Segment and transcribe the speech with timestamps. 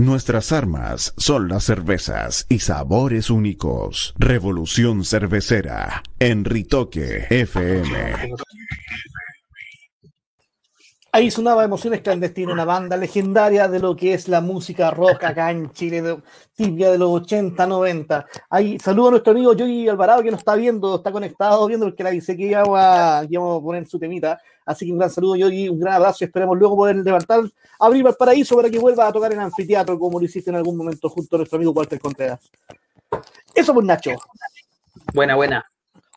[0.00, 4.14] Nuestras armas son las cervezas y sabores únicos.
[4.16, 8.32] Revolución Cervecera en Ritoque FM.
[11.12, 15.50] Ahí sonaba Emociones Clandestinas, una banda legendaria de lo que es la música rock acá
[15.50, 16.18] en Chile,
[16.54, 18.26] tibia de los 80, 90.
[18.48, 22.04] Ahí saludo a nuestro amigo Yogi Alvarado que nos está viendo, está conectado viendo porque
[22.04, 23.24] la dice que íbamos a
[23.60, 24.40] poner su temita.
[24.64, 27.40] Así que un gran saludo, Yogi, un gran abrazo y esperemos luego poder levantar,
[27.80, 30.76] abrir el paraíso para que vuelva a tocar en anfiteatro como lo hiciste en algún
[30.76, 32.38] momento junto a nuestro amigo Walter Contreras.
[33.52, 34.12] Eso por Nacho.
[35.12, 35.69] Buena, buena.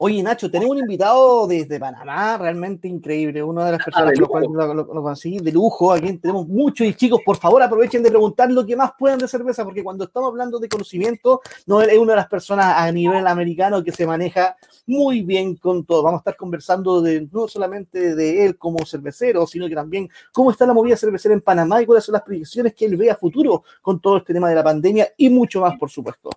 [0.05, 3.41] Oye, Nacho, tenemos un invitado desde Panamá, realmente increíble.
[3.41, 5.93] Una de las personas de que lo, lo- lo conseguí de lujo.
[5.93, 9.29] Aquí tenemos muchos y chicos, por favor, aprovechen de preguntar lo que más puedan de
[9.29, 13.25] cerveza, porque cuando estamos hablando de conocimiento, no es una de las personas a nivel
[13.25, 16.03] americano que se maneja muy bien con todo.
[16.03, 20.51] Vamos a estar conversando de no solamente de él como cervecero, sino que también cómo
[20.51, 23.15] está la movida cervecera en Panamá y cuáles son las proyecciones que él ve a
[23.15, 26.29] futuro con todo este tema de la pandemia y mucho más, por supuesto.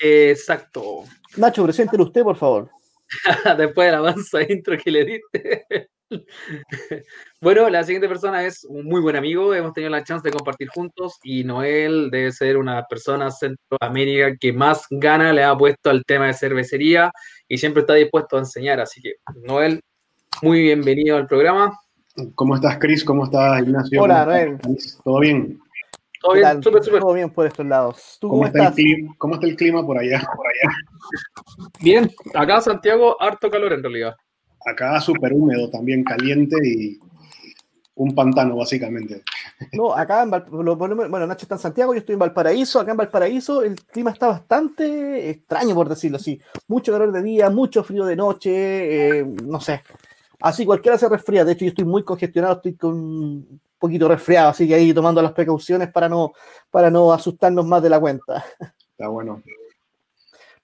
[0.00, 1.04] Exacto.
[1.36, 2.68] Nacho, preséntelo usted, por favor.
[3.58, 5.88] Después de la avanza intro que le diste.
[7.40, 9.54] bueno, la siguiente persona es un muy buen amigo.
[9.54, 14.52] Hemos tenido la chance de compartir juntos y Noel debe ser una persona Centroamérica que
[14.52, 17.10] más gana le ha puesto al tema de cervecería
[17.48, 18.80] y siempre está dispuesto a enseñar.
[18.80, 19.80] Así que, Noel,
[20.42, 21.78] muy bienvenido al programa.
[22.34, 23.04] ¿Cómo estás, Chris?
[23.04, 24.02] ¿Cómo estás, Ignacio?
[24.02, 25.02] Hola, ¿Cómo estás, Noel.
[25.04, 25.60] ¿Todo bien?
[26.20, 28.16] Todo ¿Qué bien, súper, súper Todo bien por estos lados.
[28.20, 30.20] ¿Tú ¿Cómo, cómo, está el clima, ¿Cómo está el clima por allá?
[30.36, 30.76] Por allá.
[31.80, 32.10] bien.
[32.34, 34.14] Acá, Santiago, harto calor en realidad.
[34.64, 36.98] Acá súper húmedo también, caliente y
[37.94, 39.22] un pantano, básicamente.
[39.72, 42.14] No, acá en Val- lo- por lo menos- bueno, Nacho está en Santiago, yo estoy
[42.14, 42.80] en Valparaíso.
[42.80, 46.40] Acá en Valparaíso el clima está bastante extraño, por decirlo así.
[46.68, 49.82] Mucho calor de día, mucho frío de noche, eh, no sé.
[50.40, 51.44] Así cualquiera se resfría.
[51.44, 55.32] De hecho, yo estoy muy congestionado, estoy con poquito resfriado, así que ahí tomando las
[55.32, 56.32] precauciones para no,
[56.70, 58.44] para no asustarnos más de la cuenta.
[58.90, 59.42] Está bueno.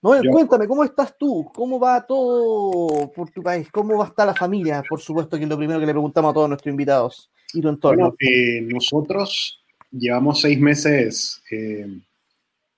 [0.00, 1.48] Noel, Yo- cuéntame, ¿cómo estás tú?
[1.54, 3.70] ¿Cómo va todo por tu país?
[3.70, 4.82] ¿Cómo va a estar la familia?
[4.88, 7.69] Por supuesto que es lo primero que le preguntamos a todos nuestros invitados y tu
[7.69, 8.10] entorno.
[8.10, 11.87] Bueno, eh, nosotros llevamos seis meses eh,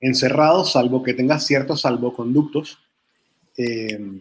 [0.01, 2.79] encerrados, salvo que tengas ciertos salvoconductos.
[3.57, 4.21] Eh,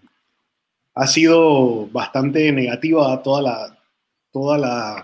[0.95, 3.79] ha sido bastante negativa toda la,
[4.31, 5.03] toda la,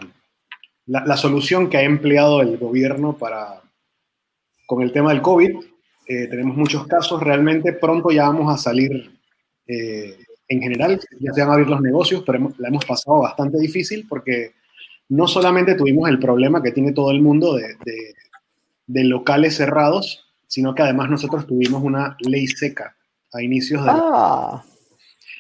[0.90, 3.62] la, la solución que ha empleado el gobierno para,
[4.66, 5.52] con el tema del COVID.
[6.08, 9.12] Eh, tenemos muchos casos, realmente pronto ya vamos a salir
[9.68, 10.18] eh,
[10.48, 13.60] en general, ya se van a abrir los negocios, pero hemos- la hemos pasado bastante
[13.60, 14.54] difícil porque
[15.10, 18.16] no solamente tuvimos el problema que tiene todo el mundo de, de-
[18.88, 22.96] de locales cerrados, sino que además nosotros tuvimos una ley seca
[23.32, 23.92] a inicios de...
[23.94, 24.64] Ah,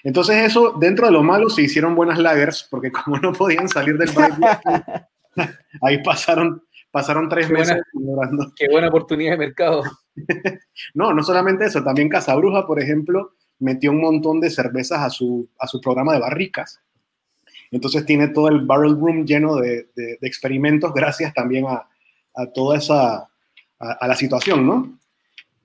[0.03, 3.97] Entonces eso, dentro de lo malo, se hicieron buenas lagers, porque como no podían salir
[3.97, 4.35] del país,
[5.81, 7.81] ahí pasaron, pasaron tres Qué meses.
[8.56, 9.84] Qué buena oportunidad de mercado.
[10.94, 15.47] No, no solamente eso, también Casabruja, por ejemplo, metió un montón de cervezas a su,
[15.57, 16.81] a su programa de barricas.
[17.72, 21.88] Entonces tiene todo el barrel room lleno de, de- de experimentos gracias también a,
[22.35, 23.28] a toda esa, a,
[23.79, 24.97] a la situación, ¿no?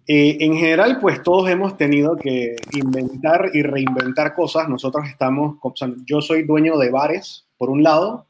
[0.06, 4.68] Eh, en general, pues todos hemos tenido que inventar y reinventar cosas.
[4.68, 8.26] Nosotros estamos, o sea, yo soy dueño de bares, por un lado,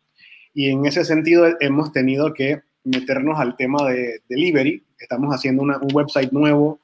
[0.55, 4.83] y en ese sentido hemos tenido que meternos al tema de delivery.
[4.99, 6.81] Estamos haciendo una- un website nuevo.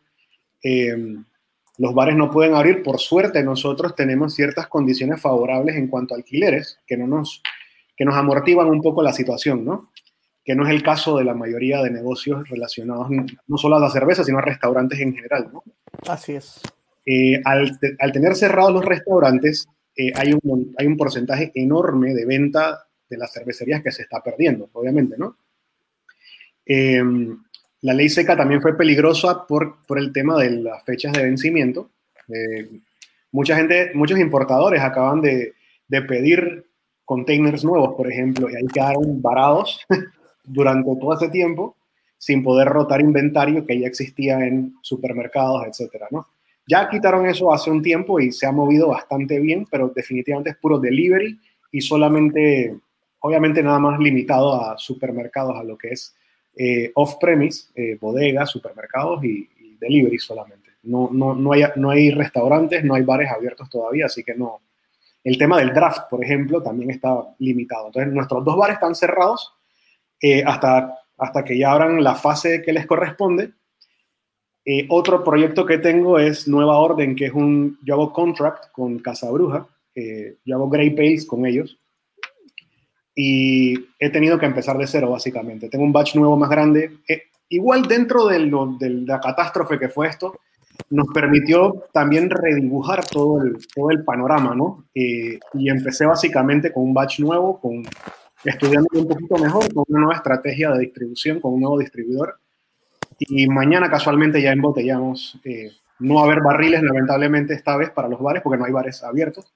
[0.62, 1.16] Eh,
[1.78, 2.82] los bares no pueden abrir.
[2.82, 7.42] Por suerte, nosotros tenemos ciertas condiciones favorables en cuanto a alquileres que, no nos,
[7.96, 9.90] que nos amortiguan un poco la situación, ¿no?
[10.44, 13.08] Que no es el caso de la mayoría de negocios relacionados
[13.46, 15.62] no solo a la cerveza, sino a restaurantes en general, ¿no?
[16.08, 16.60] así es.
[17.06, 19.66] Eh, al, al tener cerrados los restaurantes,
[19.96, 24.22] eh, hay, un, hay un porcentaje enorme de venta de las cervecerías que se está
[24.22, 25.36] perdiendo, obviamente, ¿no?
[26.64, 27.02] Eh,
[27.82, 31.90] la ley seca también fue peligrosa por, por el tema de las fechas de vencimiento.
[32.28, 32.68] Eh,
[33.32, 35.54] mucha gente, muchos importadores acaban de,
[35.88, 36.64] de pedir
[37.04, 39.84] containers nuevos, por ejemplo, y ahí quedaron varados
[40.44, 41.76] durante todo ese tiempo
[42.16, 46.26] sin poder rotar inventario que ya existía en supermercados, etcétera, ¿no?
[46.66, 50.56] Ya quitaron eso hace un tiempo y se ha movido bastante bien, pero definitivamente es
[50.56, 51.40] puro delivery
[51.72, 52.76] y solamente,
[53.20, 56.14] obviamente nada más limitado a supermercados, a lo que es
[56.56, 60.72] eh, off-premise, eh, bodegas, supermercados y, delivery solamente.
[60.82, 64.60] No, no, no, hay, no hay restaurantes, no hay bares abiertos todavía, así que no.
[65.24, 67.86] El tema del draft, por ejemplo, también está limitado.
[67.86, 69.54] Entonces, nuestros dos bares están cerrados
[70.20, 73.52] eh, hasta, hasta que ya abran la fase que les corresponde.
[74.90, 79.30] Otro proyecto que tengo es Nueva Orden, que es un, yo hago contract con Casa
[79.30, 79.66] Bruja,
[80.44, 81.80] yo hago Grey Pales con ellos,
[83.22, 85.68] y he tenido que empezar de cero, básicamente.
[85.68, 87.00] Tengo un batch nuevo más grande.
[87.06, 90.40] Eh, igual dentro de, la catástrofe que fue esto,
[90.88, 94.86] nos permitió también redibujar todo el, todo el panorama, ¿no?
[94.94, 97.82] Eh, y empecé básicamente con un batch nuevo, con,
[98.42, 102.38] estudiando un poquito mejor, con una nueva estrategia de distribución, con un nuevo distribuidor.
[103.18, 105.38] Y mañana casualmente ya embotellamos.
[105.44, 108.72] Eh, no va a haber barriles, lamentablemente, esta vez para los bares, porque no hay
[108.72, 109.52] bares abiertos.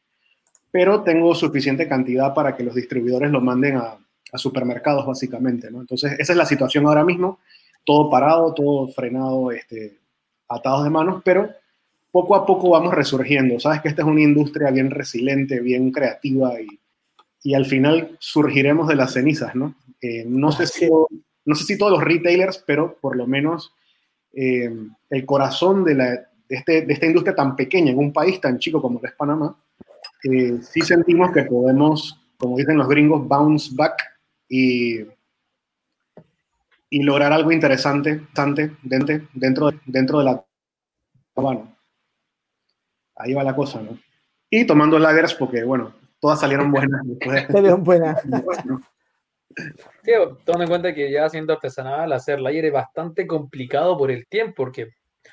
[0.75, 3.97] Pero tengo suficiente cantidad para que los distribuidores lo manden a,
[4.33, 5.81] a supermercados, básicamente, ¿no?
[5.81, 7.39] Entonces, esa es la situación ahora mismo.
[7.85, 10.01] Todo parado, todo frenado, este,
[10.49, 11.49] atados de manos, pero
[12.11, 13.61] poco a poco vamos resurgiendo.
[13.61, 16.67] Sabes que esta es una industria bien resiliente, bien creativa y,
[17.45, 19.77] y al final surgiremos de las cenizas, ¿no?
[20.01, 23.73] Eh, no, sé si, no sé si todos los retailers, pero por lo menos
[24.33, 24.75] eh,
[25.11, 28.59] el corazón de, la, de, este, de, esta industria tan pequeña en un país tan
[28.59, 29.57] chico como es Panamá,
[30.25, 34.03] eh, sí sentimos que podemos, como dicen los gringos, bounce back
[34.49, 35.01] y,
[36.91, 38.23] y lograr algo interesante,
[38.83, 40.45] dentro, dentro, dentro de la...
[41.35, 41.77] Bueno,
[43.17, 43.99] ahí va la cosa, ¿no?
[44.51, 47.03] Y tomando lagers porque, bueno, todas salieron buenas.
[47.51, 48.23] Salieron buenas.
[50.03, 50.11] Sí,
[50.45, 54.55] tomando en cuenta que ya haciendo artesanal, hacer lager es bastante complicado por el tiempo,
[54.57, 54.89] porque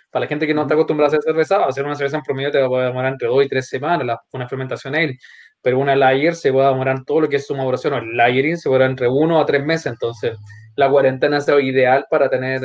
[0.09, 2.51] para la gente que no está acostumbrada a hacer cerveza, hacer una cerveza en promedio
[2.51, 5.17] te va a demorar entre 2 y 3 semanas, una fermentación ale,
[5.61, 8.17] pero una lager se va a demorar todo lo que es su maduración, o el
[8.17, 10.37] lagering se va a entre 1 a 3 meses, entonces
[10.75, 12.61] la cuarentena es ideal para tener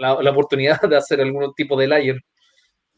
[0.00, 2.20] la, la, oportunidad de hacer algún tipo de layer.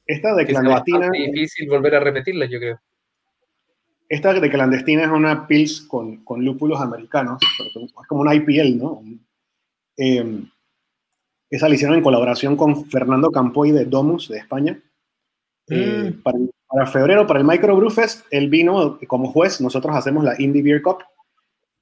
[0.06, 1.06] Esta de clandestina.
[1.12, 2.80] Es difícil volver a repetirla, yo creo.
[4.08, 9.02] Esta de clandestina es una Pils con, con lúpulos americanos, es como una IPL, ¿no?
[9.96, 10.42] Eh,
[11.50, 14.80] esa la hicieron en colaboración con Fernando Campoy de Domus, de España.
[15.68, 16.22] Eh, mm.
[16.22, 16.38] para,
[16.68, 19.60] para, febrero, para el Micro Brew Fest, él vino como juez.
[19.60, 20.98] Nosotros hacemos la Indie Beer Cup.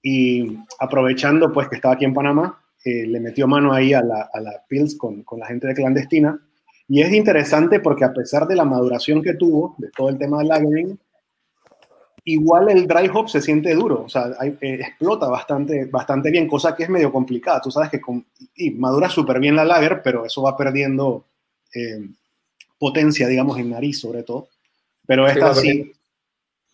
[0.02, 4.30] Y aprovechando pues que estaba aquí en Panamá, eh, le metió mano ahí a la,
[4.32, 6.40] a la Pils con, con, la gente de clandestina.
[6.86, 10.38] Y es interesante porque a pesar de la maduración que tuvo, de todo el tema
[10.38, 10.98] del lagering,
[12.32, 16.46] igual el dry hop se siente duro, o sea, hay, eh, explota bastante, bastante bien,
[16.46, 17.60] cosa que es medio complicada.
[17.60, 21.24] Tú sabes que con, y madura súper bien la lager, pero eso va perdiendo
[21.74, 22.06] eh,
[22.78, 24.48] potencia, digamos, en nariz sobre todo.
[25.06, 25.90] Pero esta sí,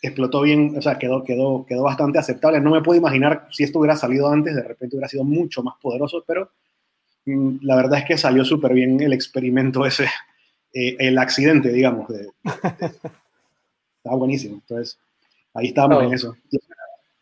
[0.02, 2.60] explotó bien, o sea, quedó, quedó, quedó bastante aceptable.
[2.60, 5.76] No me puedo imaginar si esto hubiera salido antes, de repente hubiera sido mucho más
[5.80, 6.50] poderoso, pero
[7.26, 10.06] mm, la verdad es que salió súper bien el experimento ese,
[10.72, 12.08] eh, el accidente, digamos.
[12.08, 12.30] De, de,
[13.98, 14.56] estaba buenísimo.
[14.56, 14.98] Entonces,
[15.54, 16.36] ahí estábamos en eso.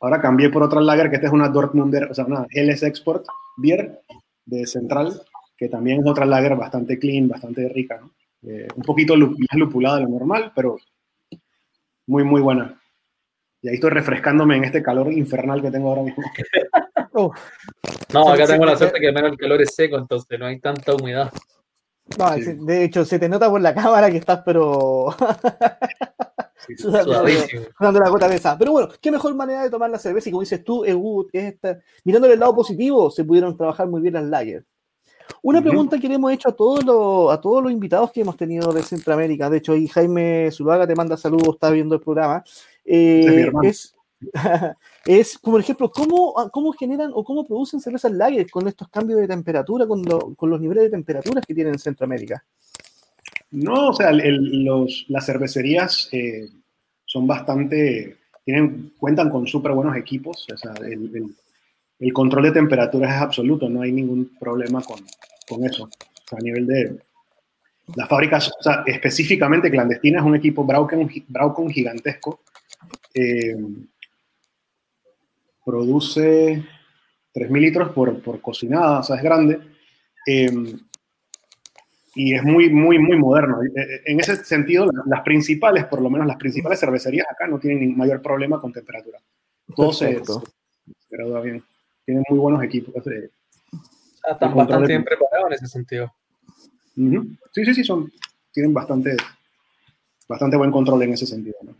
[0.00, 3.24] Ahora cambié por otra lager, que esta es una Dortmunder, o sea, una LS Export
[3.56, 4.00] Beer
[4.44, 5.22] de Central,
[5.56, 8.10] que también es otra lager bastante clean, bastante rica, ¿no?
[8.44, 10.76] Eh, un poquito más lupulada de lo normal, pero
[12.06, 12.80] muy, muy buena.
[13.60, 16.24] Y ahí estoy refrescándome en este calor infernal que tengo ahora mismo.
[18.14, 20.58] No, acá tengo la suerte que al menos el calor es seco, entonces no hay
[20.60, 21.30] tanta humedad.
[22.18, 22.54] No, sí.
[22.58, 25.14] de hecho, se te nota por la cámara que estás, pero.
[26.76, 28.56] Sudando, la gota de esa.
[28.56, 30.28] Pero bueno, qué mejor manera de tomar la cerveza.
[30.28, 30.96] Y como dices tú, es
[31.32, 34.64] esta, mirándole el lado positivo, se pudieron trabajar muy bien las lager.
[35.42, 38.36] Una pregunta que le hemos hecho a todos, los, a todos los invitados que hemos
[38.36, 42.44] tenido de Centroamérica, de hecho, ahí Jaime Zuluaga te manda saludos, está viendo el programa,
[42.84, 43.94] eh, es,
[45.04, 49.28] es, como ejemplo, ¿cómo, ¿cómo generan o cómo producen cervezas lager con estos cambios de
[49.28, 52.44] temperatura, con, lo, con los niveles de temperaturas que tienen en Centroamérica?
[53.50, 56.48] No, o sea, el, los, las cervecerías eh,
[57.12, 63.68] son bastante, tienen, cuentan con súper buenos equipos, o el, control de temperaturas es absoluto,
[63.68, 64.98] no hay ningún problema con,
[65.46, 65.90] con eso.
[66.30, 66.98] A nivel de
[67.94, 72.40] las fábricas, o sea, específicamente clandestina es un equipo Braucon, Braucon gigantesco.
[73.12, 73.56] Eh,
[75.62, 76.64] produce
[77.34, 79.60] 3.000 litros por, por, cocinada, o sea, es grande.
[80.26, 80.48] Eh,
[82.14, 83.62] y es muy, muy, muy moderno.
[83.62, 87.80] Eh, en ese sentido, las principales, por lo menos las principales cervecerías acá no tienen
[87.80, 89.18] ningún mayor problema con temperatura.
[89.74, 90.32] Todo se, se
[91.10, 91.62] gradúa bien
[92.04, 92.94] tienen muy buenos equipos.
[93.06, 93.30] Eh,
[94.30, 96.12] están bastante bien preparados en ese sentido.
[96.94, 98.12] Sí, sí, sí, son,
[98.52, 99.16] tienen bastante,
[100.28, 101.56] bastante buen control en ese sentido.
[101.62, 101.74] ¿no?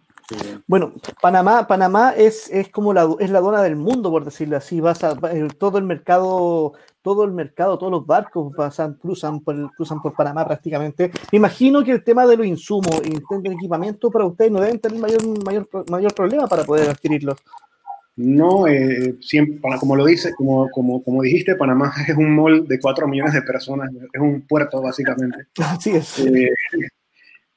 [0.66, 4.80] Bueno, Panamá, Panamá es, es como la, es la dona del mundo, por decirlo así.
[4.80, 6.72] Vas a, eh, todo el mercado,
[7.02, 11.11] todo el mercado, todos los barcos pasan, cruzan por, cruzan por Panamá prácticamente.
[11.30, 13.14] Me imagino que el tema de los insumos y
[13.47, 17.37] el equipamiento para ustedes no deben tener mayor, mayor, mayor problema para poder adquirirlos.
[18.14, 22.78] No, eh, siempre, como lo dice, como, como, como, dijiste, Panamá es un mall de
[22.78, 25.47] 4 millones de personas, es un puerto básicamente.
[25.59, 26.18] Así es.
[26.21, 26.50] Eh,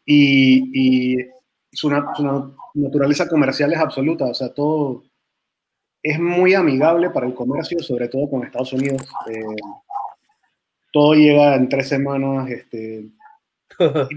[0.06, 1.26] y, y
[1.72, 5.04] su, su, naturaleza comercial es absoluta, o sea, todo
[6.06, 9.02] es muy amigable para el comercio, sobre todo con Estados Unidos.
[9.28, 9.44] Eh,
[10.94, 12.48] todo llega en tres semanas.
[12.48, 13.10] Este,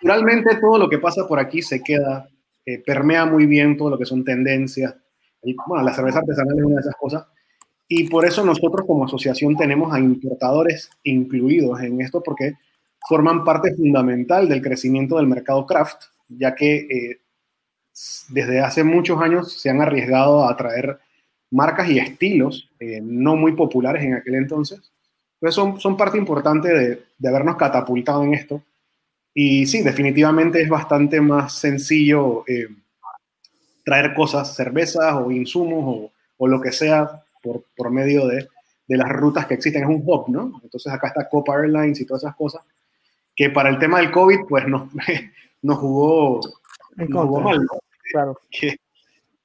[0.00, 2.28] naturalmente todo lo que pasa por aquí se queda,
[2.64, 4.94] eh, permea muy bien todo lo que son tendencias.
[5.42, 7.26] Y, bueno, la cerveza artesanal es una de esas cosas.
[7.88, 12.54] Y por eso nosotros como asociación tenemos a importadores incluidos en esto porque
[13.08, 17.20] forman parte fundamental del crecimiento del mercado craft, ya que eh,
[18.28, 21.00] desde hace muchos años se han arriesgado a traer
[21.50, 24.92] marcas y estilos eh, no muy populares en aquel entonces.
[25.34, 28.62] Entonces son, son parte importante de, de habernos catapultado en esto.
[29.34, 32.68] Y sí, definitivamente es bastante más sencillo eh,
[33.84, 38.48] traer cosas, cervezas o insumos o, o lo que sea por, por medio de,
[38.86, 39.82] de, las rutas que existen.
[39.82, 40.60] Es un hub, ¿no?
[40.62, 42.62] Entonces acá está Copa Airlines y todas esas cosas,
[43.34, 44.88] que para el tema del COVID, pues nos,
[45.62, 46.40] nos jugó,
[46.96, 47.58] nos jugó mal.
[47.62, 47.78] ¿no?
[48.10, 48.38] Claro.
[48.50, 48.76] Que,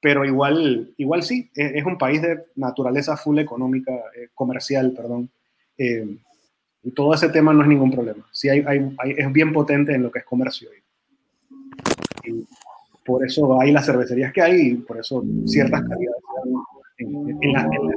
[0.00, 5.30] pero igual, igual sí, es, es, un país de naturaleza full económica, eh, comercial, perdón.
[5.76, 6.16] Eh,
[6.82, 8.26] y todo ese tema no es ningún problema.
[8.32, 10.70] Sí, hay, hay, hay, es bien potente en lo que es comercio.
[12.24, 12.46] Y
[13.04, 16.22] por eso hay las cervecerías que hay y por eso ciertas calidades
[16.98, 17.94] en, en, la, en la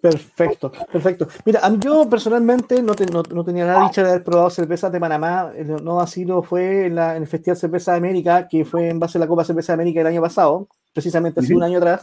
[0.00, 1.28] Perfecto, perfecto.
[1.44, 4.98] Mira, yo personalmente no, te, no, no, tenía la dicha de haber probado cervezas de
[4.98, 5.52] Panamá.
[5.54, 8.98] Eh, no así lo fue en, la, el Festival Cerveza de América, que fue en
[8.98, 12.02] base a la Copa Cerveza de América el año pasado, precisamente hace un año atrás.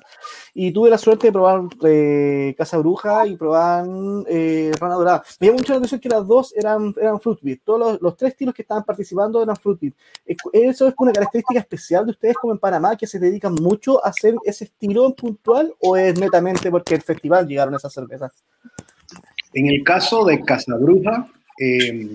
[0.53, 3.85] Y tuve la suerte de probar eh, Casa Bruja y probar
[4.27, 5.23] eh, Rana Dorada.
[5.39, 7.59] Me llamó mucho la atención que las dos eran, eran Fruit Beat.
[7.63, 9.93] Todos los, los, tres tiros que estaban participando eran Fruit Beat.
[10.53, 14.09] ¿Eso es una característica especial de ustedes como en Panamá, que se dedican mucho a
[14.09, 18.31] hacer ese estilo puntual o es netamente porque el festival llegaron esas cervezas?
[19.53, 21.27] En el caso de Casabruja,
[21.59, 22.13] eh,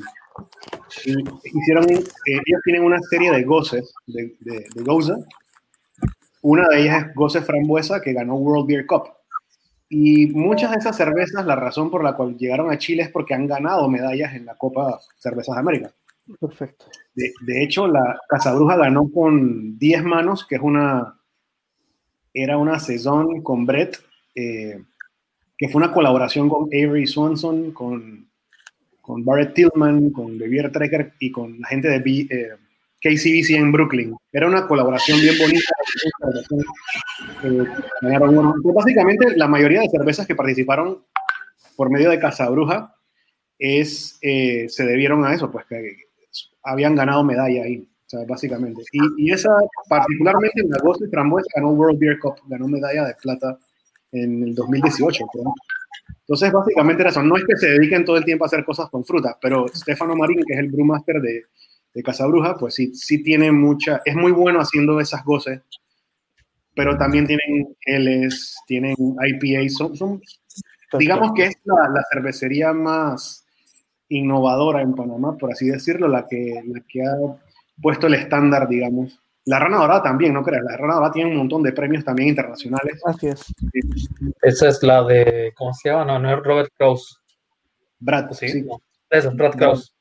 [1.45, 5.17] hicieron, eh, ellos tienen una serie de goces, de, de, de Goza.
[6.43, 9.05] Una de ellas es Goce Frambuesa, que ganó World Beer Cup.
[9.89, 13.35] Y muchas de esas cervezas, la razón por la cual llegaron a Chile es porque
[13.35, 15.93] han ganado medallas en la Copa Cervezas de América.
[16.41, 16.87] Perfecto.
[17.15, 21.19] De, de hecho, la Casabruja ganó con 10 manos, que es una.
[22.35, 23.99] Era una saison con Brett.
[24.35, 24.83] Eh,
[25.63, 28.29] que fue una colaboración con Avery Swanson, con,
[29.01, 32.57] con Barrett Tillman, con Bevier Trekker y con la gente de B, eh,
[33.03, 34.15] KCBC en Brooklyn.
[34.33, 35.73] Era una colaboración bien bonita.
[37.43, 37.65] Eh,
[38.73, 41.05] básicamente, la mayoría de cervezas que participaron
[41.77, 42.95] por medio de Casabruja
[43.59, 45.97] es, eh, se debieron a eso, pues que
[46.63, 48.83] habían ganado medalla ahí, o sea, básicamente.
[48.93, 49.51] Y, y, esa,
[49.89, 53.59] particularmente en agosto, Frambuesa ganó World Beer Cup, ganó medalla de plata
[54.13, 55.25] en el 2018.
[55.43, 55.55] ¿no?
[56.21, 57.23] Entonces, básicamente era eso.
[57.23, 60.15] No es que se dediquen todo el tiempo a hacer cosas con fruta, pero Stefano
[60.15, 61.45] Marín, que es el brewmaster de,
[61.95, 65.61] de Casabruja, pues sí, sí tiene mucha, es muy bueno haciendo esas goces,
[66.75, 70.21] pero también tienen Ls, tienen IPA, son, son
[70.99, 73.45] digamos que es la, la, cervecería más
[74.09, 77.17] innovadora en Panamá, por así decirlo, la que, la que ha
[77.81, 80.63] puesto el estándar, digamos, la Rana Dorada también, no creas.
[80.63, 83.01] La Rana Dorada tiene un montón de premios también internacionales.
[83.05, 83.41] Así es.
[83.41, 83.81] Sí.
[84.41, 86.05] Esa es la de, ¿cómo se llama?
[86.05, 87.21] No, no es Robert Krauss.
[87.99, 88.49] Brad, sí.
[88.49, 88.63] sí.
[88.63, 88.81] No.
[89.11, 89.93] Esa es Brad Krauss.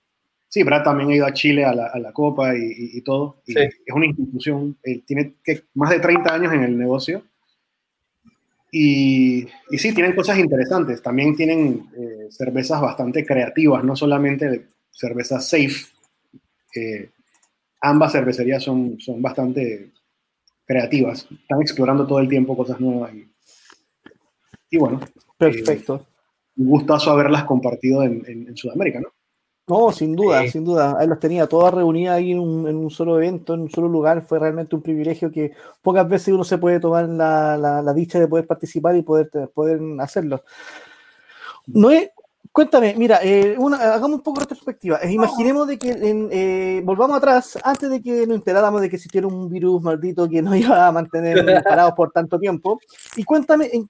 [0.51, 3.01] Sí, Brad también ha ido a Chile a la, a la Copa y, y, y
[3.03, 3.41] todo.
[3.47, 3.59] Y sí.
[3.59, 7.23] Es una institución, tiene que, más de 30 años en el negocio.
[8.69, 11.01] Y, y sí, tienen cosas interesantes.
[11.01, 15.85] También tienen eh, cervezas bastante creativas, no solamente cervezas safe.
[16.75, 17.11] Eh,
[17.79, 19.91] ambas cervecerías son, son bastante
[20.65, 23.13] creativas, están explorando todo el tiempo cosas nuevas.
[23.13, 23.25] Y,
[24.71, 24.99] y bueno.
[25.37, 25.95] Perfecto.
[25.95, 26.07] Eh,
[26.57, 29.13] un gustazo haberlas compartido en, en, en Sudamérica, ¿no?
[29.67, 30.97] No, sin duda, sin duda.
[30.99, 33.87] Ahí las tenía todas reunidas ahí en un, en un, solo evento, en un solo
[33.87, 34.21] lugar.
[34.23, 38.19] Fue realmente un privilegio que pocas veces uno se puede tomar la, la, la dicha
[38.19, 40.43] de poder participar y poder, poder hacerlo.
[41.67, 42.09] No es,
[42.53, 44.99] Cuéntame, mira, eh, una, hagamos un poco retrospectiva.
[45.01, 48.97] Eh, imaginemos de que en, eh, volvamos atrás, antes de que nos enteráramos de que
[48.97, 52.81] existiera un virus maldito que nos iba a mantener parados por tanto tiempo.
[53.15, 53.87] Y cuéntame, ¿en,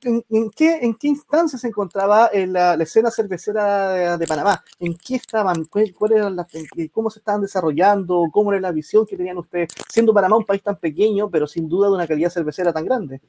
[0.51, 4.63] qué, en qué instancia se encontraba en la, escena cervecera de, de, Panamá?
[4.79, 5.65] ¿En qué estaban?
[5.65, 6.45] ¿Cuál, cuál eran las,
[6.91, 8.27] ¿Cómo se estaban desarrollando?
[8.31, 9.69] ¿Cómo era la visión que tenían ustedes?
[9.89, 13.21] Siendo Panamá un país tan pequeño, pero sin duda de una calidad cervecera tan grande.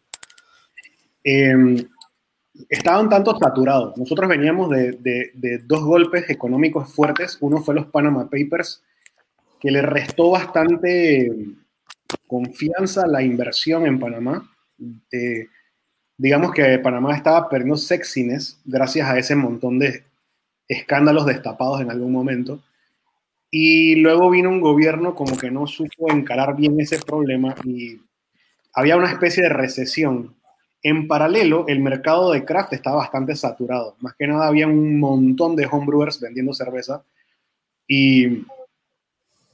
[2.55, 3.97] Eh, estaban tanto saturados.
[3.97, 7.39] Nosotros veníamos de, de, de, dos golpes económicos fuertes.
[7.41, 8.83] Uno fue los Panama Papers,
[9.61, 11.31] que le restó bastante
[12.27, 14.51] confianza a la inversión en Panamá.
[15.11, 15.47] Eh,
[16.17, 20.05] digamos que Panamá estaba perdiendo sexiness gracias a ese montón de
[20.69, 22.63] escándalos destapados en algún momento.
[23.51, 28.01] Y luego vino un gobierno como que no supo encarar bien ese problema y
[28.73, 30.35] había una especie de recesión
[30.83, 33.97] En paralelo, el mercado de craft estaba bastante saturado.
[34.01, 37.05] Más que nada, había un montón de homebrewers vendiendo cerveza
[37.87, 38.45] y,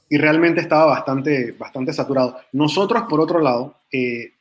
[0.09, 2.37] y realmente estaba bastante, bastante saturado.
[2.51, 4.33] Nosotros, por otro lado, eh,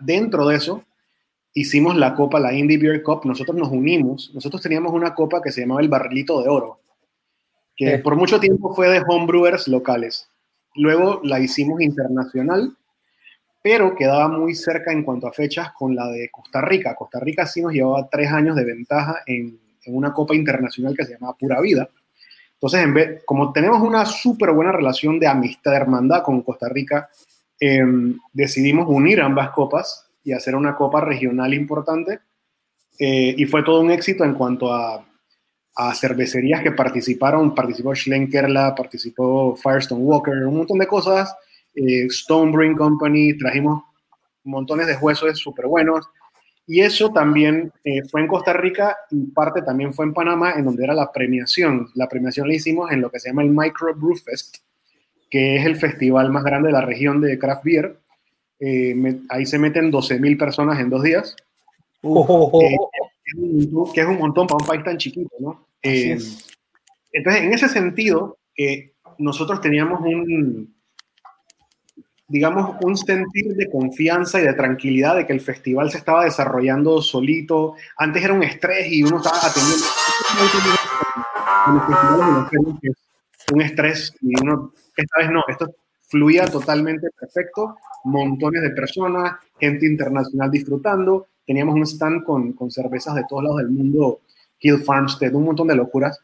[0.00, 0.84] dentro de eso,
[1.54, 3.22] hicimos la copa, la Indie Beer Cup.
[3.24, 4.30] Nosotros nos unimos.
[4.34, 6.80] Nosotros teníamos una copa que se llamaba el Barrilito de Oro,
[7.74, 10.28] que por mucho tiempo fue de homebrewers locales.
[10.74, 12.76] Luego la hicimos internacional
[13.64, 16.94] pero quedaba muy cerca en cuanto a fechas con la de Costa Rica.
[16.94, 21.14] Costa Rica sí nos llevaba tres años de ventaja en, una Copa Internacional que se
[21.14, 21.88] llamaba Pura Vida.
[22.52, 26.68] Entonces, en vez, como tenemos una súper buena relación de amistad, de hermandad con Costa
[26.68, 27.08] Rica,
[27.58, 32.20] em, decidimos unir ambas copas y hacer una copa regional importante.
[32.98, 35.06] Eh, y fue todo un éxito en cuanto a,
[35.74, 37.54] a cervecerías que participaron.
[37.54, 41.34] Participó Schlenkerla, participó Firestone Walker, un montón de cosas
[41.74, 43.82] eh, Stone Company, trajimos
[44.44, 46.06] montones de jueces súper buenos.
[46.66, 50.64] Y eso también eh, fue en Costa Rica y parte también fue en Panamá, en
[50.64, 51.88] donde era la premiación.
[51.94, 54.58] La premiación la hicimos en lo que se llama el Micro Brew Fest,
[55.28, 57.98] que es el festival más grande de la región de craft beer.
[58.60, 58.94] Eh,
[59.28, 61.36] ahí se meten 12.000 personas en dos días.
[62.00, 62.62] Oh.
[62.62, 62.76] Eh,
[63.94, 65.66] que es un montón para un país tan chiquito, ¿no?
[65.82, 68.38] entonces, en ese sentido,
[69.18, 70.73] nosotros teníamos un,
[72.26, 77.02] digamos, un sentir de confianza y de tranquilidad de que el festival se estaba desarrollando
[77.02, 77.74] solito.
[77.96, 79.84] Antes era un estrés y uno estaba atendiendo
[83.52, 85.74] un estrés y uno, esta vez no, esto
[86.08, 93.14] fluía totalmente perfecto, montones de personas, gente internacional disfrutando, teníamos un stand con, con cervezas
[93.14, 94.20] de todos lados del mundo,
[94.60, 96.18] Hill Farmstead, un montón de locuras,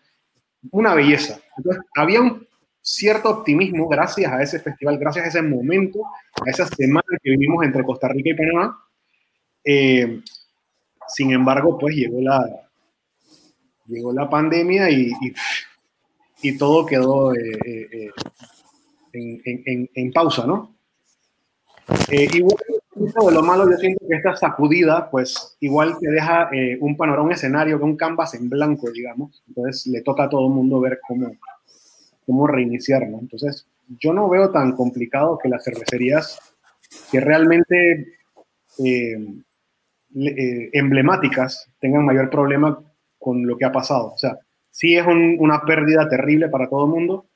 [0.70, 1.38] una belleza.
[1.56, 2.46] Entonces, había un
[2.82, 6.00] cierto optimismo gracias a ese festival, gracias a ese momento,
[6.46, 8.84] a esa semana que vivimos entre Costa Rica y Panamá.
[9.64, 10.20] Eh,
[11.08, 12.68] sin embargo, pues llegó la,
[13.86, 15.12] llegó la pandemia y,
[16.42, 18.10] y, todo quedó eh, eh,
[19.12, 20.74] en, en, en, pausa, ¿no?
[22.10, 22.56] igual
[22.94, 26.48] de lo malo, yo siento que esta sacudida, pues igual te deja
[26.80, 29.42] un panorama, un escenario, un canvas en blanco, digamos.
[29.48, 31.30] Entonces le toca a todo el mundo ver cómo,
[32.30, 33.18] cómo reiniciarlo.
[33.18, 33.66] Entonces,
[33.98, 36.38] yo no veo tan complicado que las cervecerías
[37.10, 38.14] que realmente
[38.84, 39.18] eh,
[40.14, 42.80] eh, emblemáticas tengan mayor problema
[43.18, 44.12] con lo que ha pasado.
[44.14, 44.38] O sea,
[44.70, 47.26] sí es una pérdida terrible para todo el mundo,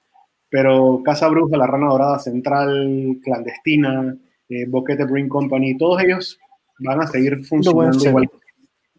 [0.48, 4.16] pero Casa Bruja, La Rana Dorada Central, Clandestina,
[4.48, 6.38] eh, Boquete Brewing Company, todos ellos
[6.78, 8.30] van a seguir funcionando igual.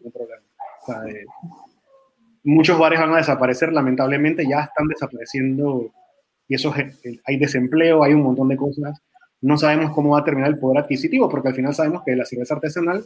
[0.04, 1.00] O sea,
[2.46, 5.90] muchos bares van a desaparecer, lamentablemente ya están desapareciendo
[6.48, 6.72] y eso
[7.24, 8.98] hay desempleo, hay un montón de cosas.
[9.40, 12.24] No sabemos cómo va a terminar el poder adquisitivo, porque al final sabemos que la
[12.24, 13.04] cerveza artesanal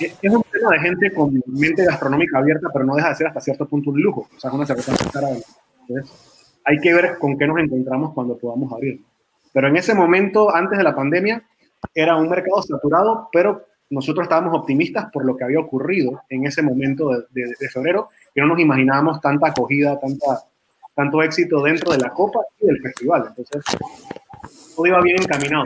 [0.00, 3.40] es un tema de gente con mente gastronómica abierta, pero no deja de ser hasta
[3.40, 4.28] cierto punto un lujo.
[4.34, 5.28] O sea, es una cerveza cara.
[5.88, 9.00] Entonces, hay que ver con qué nos encontramos cuando podamos abrir.
[9.52, 11.42] Pero en ese momento, antes de la pandemia,
[11.94, 16.62] era un mercado saturado, pero nosotros estábamos optimistas por lo que había ocurrido en ese
[16.62, 20.44] momento de, febrero, que no nos imaginábamos tanta acogida, tanta,
[20.94, 23.26] tanto éxito dentro de la Copa y del festival.
[23.28, 23.64] Entonces,
[24.76, 25.64] todo iba bien encaminado.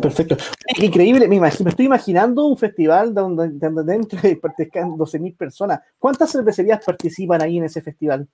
[0.00, 0.36] Perfecto.
[0.78, 3.48] Increíble, me, imagino, me estoy imaginando un festival donde,
[3.84, 5.80] dentro participan 12.000 personas.
[5.98, 8.28] ¿Cuántas cervecerías participan ahí en ese festival?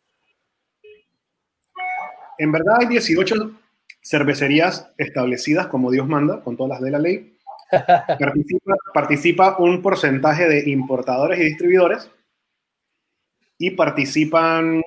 [2.38, 3.34] En verdad hay 18
[4.02, 7.36] cervecerías establecidas como Dios manda, con todas las de la ley.
[8.18, 12.10] Participa, participa un porcentaje de importadores y distribuidores
[13.58, 14.82] y participan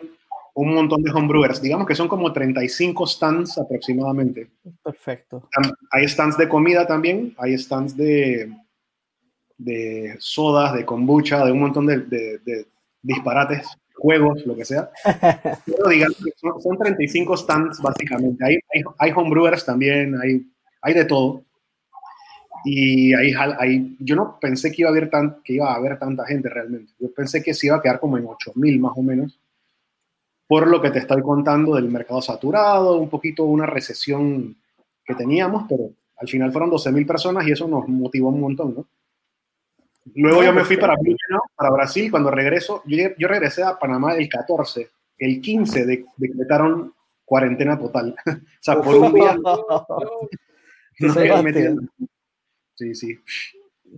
[0.56, 1.62] un montón de homebrewers.
[1.62, 4.52] Digamos que son como 35 stands aproximadamente.
[4.84, 5.50] Perfecto.
[5.92, 8.52] Hay stands de comida también, hay stands de,
[9.58, 12.68] de sodas, de kombucha, de un montón de,
[13.02, 14.90] disparates, juegos, lo que sea.
[15.66, 18.46] Pero digamos que son, 35 stands básicamente.
[18.46, 20.46] Hay, hay, hay homebrewers también, hay,
[20.82, 21.44] hay de todo.
[22.66, 26.00] Y ahí, ahí, yo no pensé que iba, a haber tan, que iba a haber
[26.00, 26.94] tanta gente realmente.
[27.00, 29.40] Yo pensé que se iba a quedar como en 8.000 más o menos,
[30.48, 34.56] por lo que te estoy contando del mercado saturado, un poquito una recesión
[35.04, 38.88] que teníamos, pero al final fueron 12.000 personas y eso nos motivó un montón, ¿no?
[40.16, 40.96] Luego yo me fui para,
[41.56, 46.94] para Brasil, cuando regreso, yo, yo, regresé a Panamá el 14, el 15 de, decretaron
[47.24, 48.14] cuarentena total.
[48.26, 49.38] o sea, por un día...
[52.84, 53.20] Sí, sí.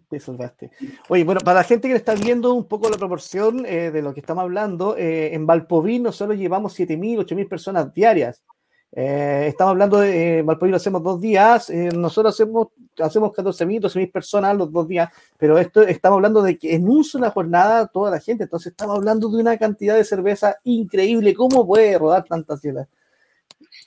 [0.09, 0.71] Te salvaste.
[1.09, 4.13] Oye, bueno, para la gente que está viendo un poco la proporción eh, de lo
[4.13, 8.43] que estamos hablando, eh, en Valpovín nosotros llevamos 7.000, 8.000 personas diarias.
[8.91, 12.67] Eh, estamos hablando de Valparaíso lo hacemos dos días, nosotros hacemos,
[12.99, 17.03] hacemos 14.000, 12.000 personas los dos días, pero esto estamos hablando de que en una
[17.03, 21.33] sola jornada toda la gente, entonces estamos hablando de una cantidad de cerveza increíble.
[21.33, 22.87] ¿Cómo puede rodar tantas cielas?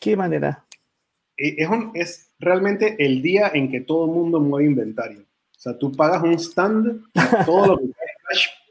[0.01, 0.67] ¿Qué manera?
[1.37, 1.57] Es,
[1.95, 5.21] es realmente el día en que todo el mundo mueve inventario.
[5.21, 7.03] O sea, tú pagas un stand,
[7.47, 7.91] todo lo que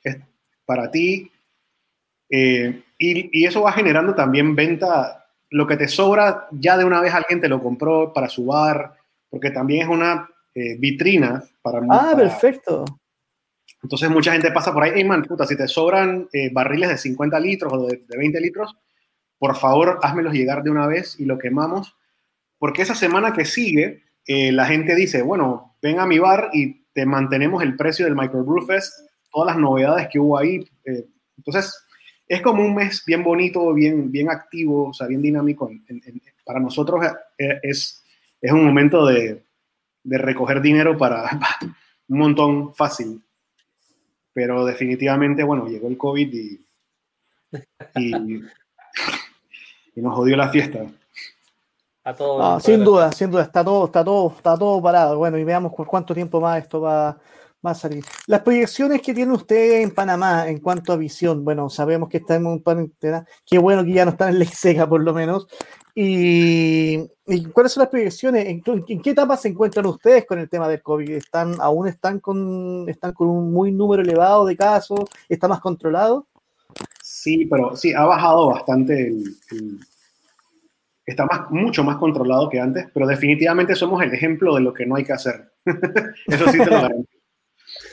[0.04, 0.18] es
[0.66, 1.32] para ti,
[2.30, 7.14] y, y eso va generando también venta lo que te sobra ya de una vez
[7.14, 8.94] alguien te lo compró para su bar,
[9.30, 11.82] porque también es una eh, vitrina para...
[11.90, 12.86] Ah, perfecto.
[13.84, 16.98] Entonces mucha gente pasa por ahí, hey man, puta, si te sobran eh, barriles de
[16.98, 18.76] 50 litros o de, 20 litros,
[19.38, 21.96] por favor, házmelos llegar de una vez y lo quemamos,
[22.60, 26.86] porque esa semana que sigue, eh, la gente dice, bueno, ven a mi bar y
[26.94, 28.94] te mantenemos el precio del Microbrew Fest,
[29.32, 30.68] todas las novedades que hubo ahí.
[31.38, 31.84] entonces,
[32.28, 35.72] es como un mes bien bonito, bien, bien activo, o sea, bien dinámico.
[36.44, 37.06] para nosotros
[37.38, 38.04] eh, es,
[38.42, 39.44] es un momento de,
[40.04, 41.30] de recoger dinero para,
[42.08, 43.22] un montón fácil.
[44.34, 46.66] Pero definitivamente, bueno, llegó el COVID y,
[47.96, 48.12] y,
[50.02, 50.86] nos jodió la fiesta.
[52.08, 55.18] A todos, sin duda, sin duda, está todo, está todo, está todo parado.
[55.18, 57.18] Bueno, y veamos por cuánto tiempo más esto va,
[57.66, 58.02] va a salir.
[58.28, 62.36] Las proyecciones que tiene usted en Panamá en cuanto a visión, bueno, sabemos que está
[62.36, 65.48] en un cuarentena, qué bueno que ya no están en ley seca por lo menos.
[65.94, 67.10] Y,
[67.52, 68.46] cuáles son las proyecciones?
[68.46, 68.62] ¿En,
[69.02, 71.12] qué etapa se encuentran ustedes con el tema del COVID?
[71.12, 75.02] ¿Están, ¿Aún están con, están con un muy número elevado de casos?
[75.28, 76.26] ¿Está más controlado?
[77.04, 79.12] Sí, pero sí, ha bajado bastante
[81.08, 84.86] está más, mucho más controlado que antes, pero definitivamente somos el ejemplo de lo que
[84.86, 85.52] no hay que hacer.
[86.28, 87.18] Eso sí te lo garantizo.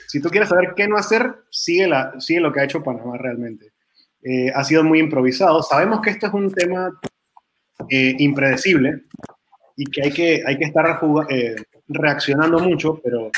[0.09, 3.17] Si tú quieres saber qué no hacer, sigue, la, sigue lo que ha hecho Panamá
[3.17, 3.73] realmente.
[4.23, 5.63] Eh, ha sido muy improvisado.
[5.63, 6.91] Sabemos que esto es un tema
[7.89, 9.03] eh, impredecible
[9.77, 11.01] y que hay que, hay que estar
[11.31, 11.57] eh,
[11.89, 13.31] reaccionando mucho, pero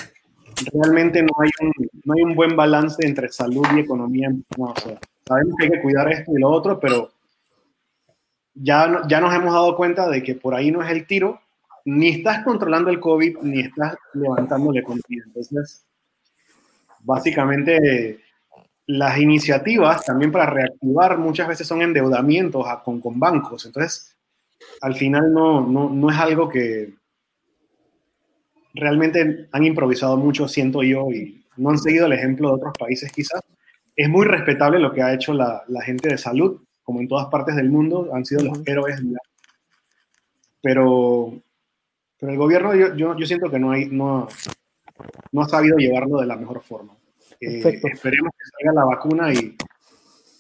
[0.73, 1.73] realmente no hay, un,
[2.05, 4.31] no hay un buen balance entre salud y economía.
[5.27, 7.11] sabemos que hay que cuidar esto y lo otro, pero
[8.57, 11.41] ya, ya nos hemos dado cuenta de que por ahí no es el tiro.
[11.85, 15.23] Ni estás controlando el COVID, ni estás levantando la economía.
[15.25, 15.87] Entonces,
[17.01, 18.21] básicamente
[18.87, 23.67] las iniciativas también para reactivar muchas veces son endeudamientos con, con bancos.
[23.67, 24.17] Entonces,
[24.81, 26.95] al final no, no, no, es algo que
[28.75, 33.11] realmente han improvisado mucho, siento yo, y no han seguido el ejemplo de otros países
[33.13, 33.41] quizás.
[33.95, 37.27] Es muy respetable lo que ha hecho la, la gente de salud, como en todas
[37.27, 39.03] partes del mundo, han sido los héroes.
[40.63, 41.35] Pero,
[42.19, 44.29] pero el gobierno yo, yo, yo siento que no, hay, no,
[45.33, 46.97] no ha sabido llevarlo de la mejor forma.
[47.41, 49.57] Eh, esperemos que salga la vacuna y,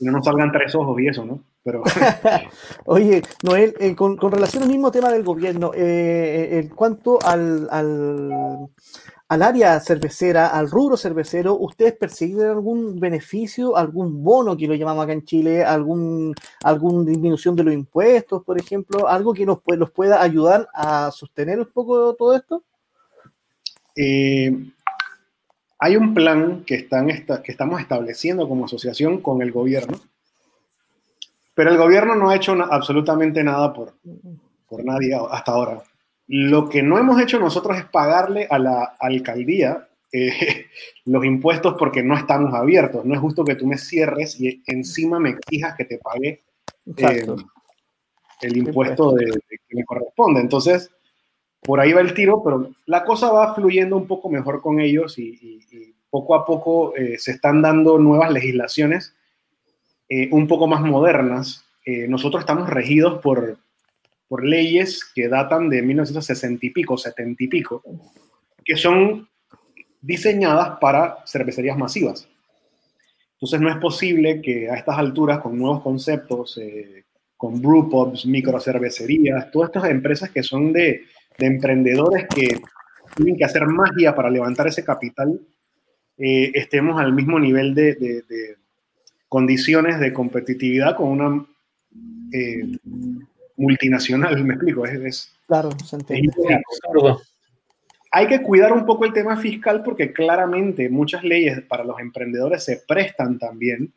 [0.00, 1.42] no nos salgan tres ojos y eso, ¿no?
[1.64, 1.82] Pero...
[2.84, 8.68] Oye, Noel, eh, con, relación al mismo tema del gobierno, eh, en cuanto al, al,
[9.28, 15.12] área cervecera, al rubro cervecero, ¿ustedes persiguen algún beneficio, algún bono que lo llamamos acá
[15.12, 20.22] en Chile, algún alguna disminución de los impuestos, por ejemplo, algo que nos, los pueda
[20.22, 22.62] ayudar a sostener un poco todo esto?
[23.96, 24.54] Eh,
[25.78, 29.98] hay un plan que, están que estamos estableciendo como asociación con el gobierno,
[31.54, 33.94] pero el gobierno no ha hecho absolutamente nada por,
[34.68, 35.82] por nadie hasta ahora.
[36.28, 40.66] Lo que no hemos hecho nosotros es pagarle a la alcaldía eh,
[41.04, 43.04] los impuestos porque no estamos abiertos.
[43.04, 46.42] No es justo que tú me cierres y encima me exijas que te pague
[46.96, 47.26] eh,
[48.40, 50.40] el impuesto de, que me corresponde.
[50.40, 50.90] Entonces,
[51.60, 55.18] por ahí va el tiro, pero la cosa va fluyendo un poco mejor con ellos
[55.18, 55.62] y,
[56.08, 59.14] poco a poco eh, se están dando nuevas legislaciones
[60.30, 61.64] un poco más modernas.
[62.08, 63.58] Nosotros estamos regidos por,
[64.28, 67.82] por leyes que datan de 1960 y pico, 70 y pico,
[68.64, 69.28] que son
[70.00, 72.28] diseñadas para cervecerías masivas.
[73.34, 76.58] Entonces no es posible que a estas alturas, con nuevos conceptos,
[77.36, 81.02] con brewpubs, microcervecerías, todas estas empresas que son de
[81.38, 82.58] de emprendedores que
[83.14, 85.40] tienen que hacer magia para levantar ese capital,
[86.18, 88.56] eh, estemos al mismo nivel de,
[89.28, 91.46] condiciones de competitividad con una
[92.32, 92.78] eh,
[93.56, 95.70] multinacional, me explico, es, claro,
[98.10, 102.64] hay que cuidar un poco el tema fiscal porque claramente muchas leyes para los emprendedores
[102.64, 103.92] se prestan también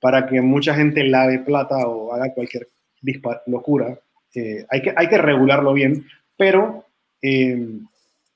[0.00, 2.68] para que mucha gente lave plata o haga cualquier
[3.46, 3.98] locura.
[4.34, 6.04] Eh, hay, que, hay que regularlo bien,
[6.36, 6.84] pero
[7.22, 7.52] eh,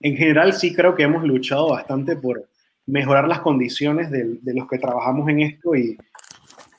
[0.01, 2.49] en general sí creo que hemos luchado bastante por
[2.87, 5.99] mejorar las condiciones de, los que trabajamos en esto y,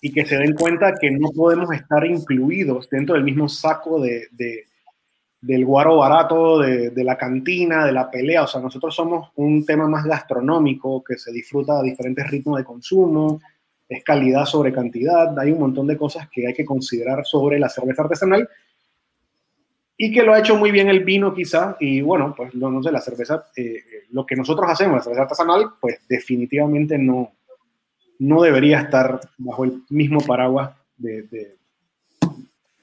[0.02, 4.28] y, que se den cuenta que no podemos estar incluidos dentro del mismo saco de,
[5.42, 8.44] del guaro barato, de, de, la cantina, de la pelea.
[8.44, 12.66] O sea, nosotros somos un tema más gastronómico que se disfruta a diferentes ritmos de
[12.66, 13.42] consumo,
[13.90, 15.38] es calidad sobre cantidad.
[15.40, 18.48] Hay un montón de cosas que hay que considerar sobre la cerveza artesanal
[20.02, 21.76] y que lo ha hecho muy bien el vino quizá.
[21.80, 25.24] Y bueno, pues no, no sé, la cerveza, eh, lo que nosotros hacemos, la cerveza
[25.24, 27.34] artesanal, pues definitivamente no,
[28.20, 31.58] no debería estar bajo el mismo paraguas de, de,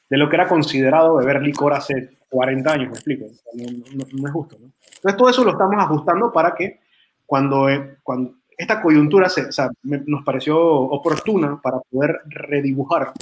[0.08, 3.26] de lo que era considerado beber licor hace 40 años, me explico.
[3.54, 4.56] No, no, no es justo.
[4.60, 4.70] ¿no?
[4.96, 6.80] Entonces, todo eso lo estamos ajustando para que
[7.24, 13.12] cuando, eh, cuando esta coyuntura se, o sea, me, nos pareció oportuna para poder redibujar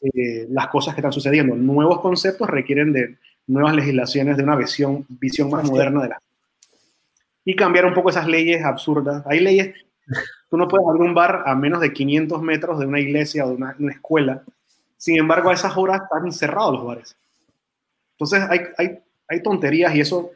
[0.00, 1.54] eh, las cosas que están sucediendo.
[1.54, 6.22] Nuevos conceptos requieren de nuevas legislaciones, de una visión, visión más moderna de la
[7.44, 9.24] y cambiar un poco esas leyes absurdas.
[9.26, 9.74] Hay leyes,
[10.50, 13.50] tú no puedes abrir un bar a menos de 500 metros de una iglesia o
[13.50, 14.42] de una, una escuela.
[14.96, 17.16] Sin embargo, a esas horas están cerrados los bares.
[18.12, 20.32] Entonces hay, hay, hay tonterías y eso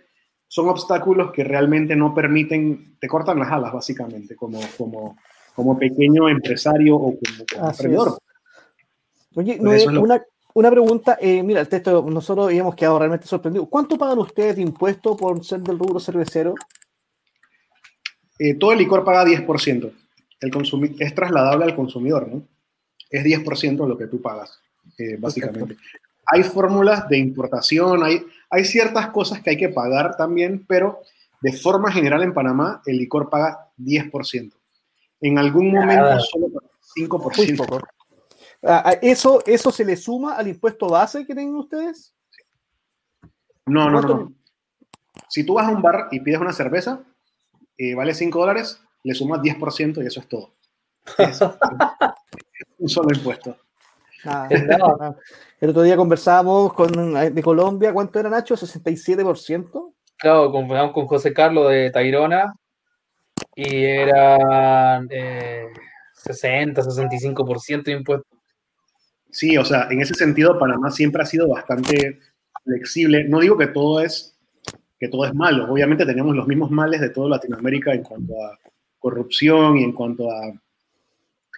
[0.49, 5.19] son obstáculos que realmente no permiten, te cortan las alas básicamente como, como,
[5.55, 8.19] como pequeño empresario o como, como emprendedor.
[9.35, 10.23] Oye, no, es una,
[10.55, 13.69] una, pregunta, eh, mira, el texto, nosotros habíamos quedado realmente sorprendidos.
[13.69, 16.55] ¿Cuánto pagan ustedes de impuesto por ser del rubro cervecero?
[18.39, 19.93] Eh, todo el licor paga 10%.
[20.45, 22.47] El es trasladable al consumidor, ¿no?
[23.09, 24.61] Es 10% lo que tú pagas,
[24.99, 25.77] eh, básicamente.
[26.27, 31.01] Hay fórmulas de importación, hay, hay ciertas cosas que hay que pagar también, pero
[31.41, 34.53] de forma general en Panamá el licor paga 10%.
[35.21, 36.49] En algún momento ah, solo
[36.97, 37.83] 5%.
[39.01, 42.15] ¿Eso, ¿Eso se le suma al impuesto base que tienen ustedes?
[43.67, 44.33] No, no, no.
[45.29, 47.01] Si tú vas a un bar y pides una cerveza,
[47.79, 50.55] eh, vale 5 dólares, le sumas 10% y eso es todo.
[51.19, 51.41] Es,
[52.79, 53.57] un solo impuesto.
[54.25, 55.17] Ah, no.
[55.61, 58.57] El otro día conversábamos con, de Colombia, ¿cuánto era Nacho?
[58.57, 59.93] ¿67%?
[60.17, 62.55] Claro, conversamos con José Carlos de Tairona
[63.55, 65.67] y eran eh,
[66.15, 68.39] 60, 65% de impuestos.
[69.31, 72.21] Sí, o sea, en ese sentido Panamá siempre ha sido bastante
[72.65, 73.25] flexible.
[73.25, 74.39] No digo que todo es
[74.99, 75.71] que todo es malo.
[75.71, 78.59] Obviamente tenemos los mismos males de toda Latinoamérica en cuanto a
[79.05, 80.51] corrupción y en cuanto a,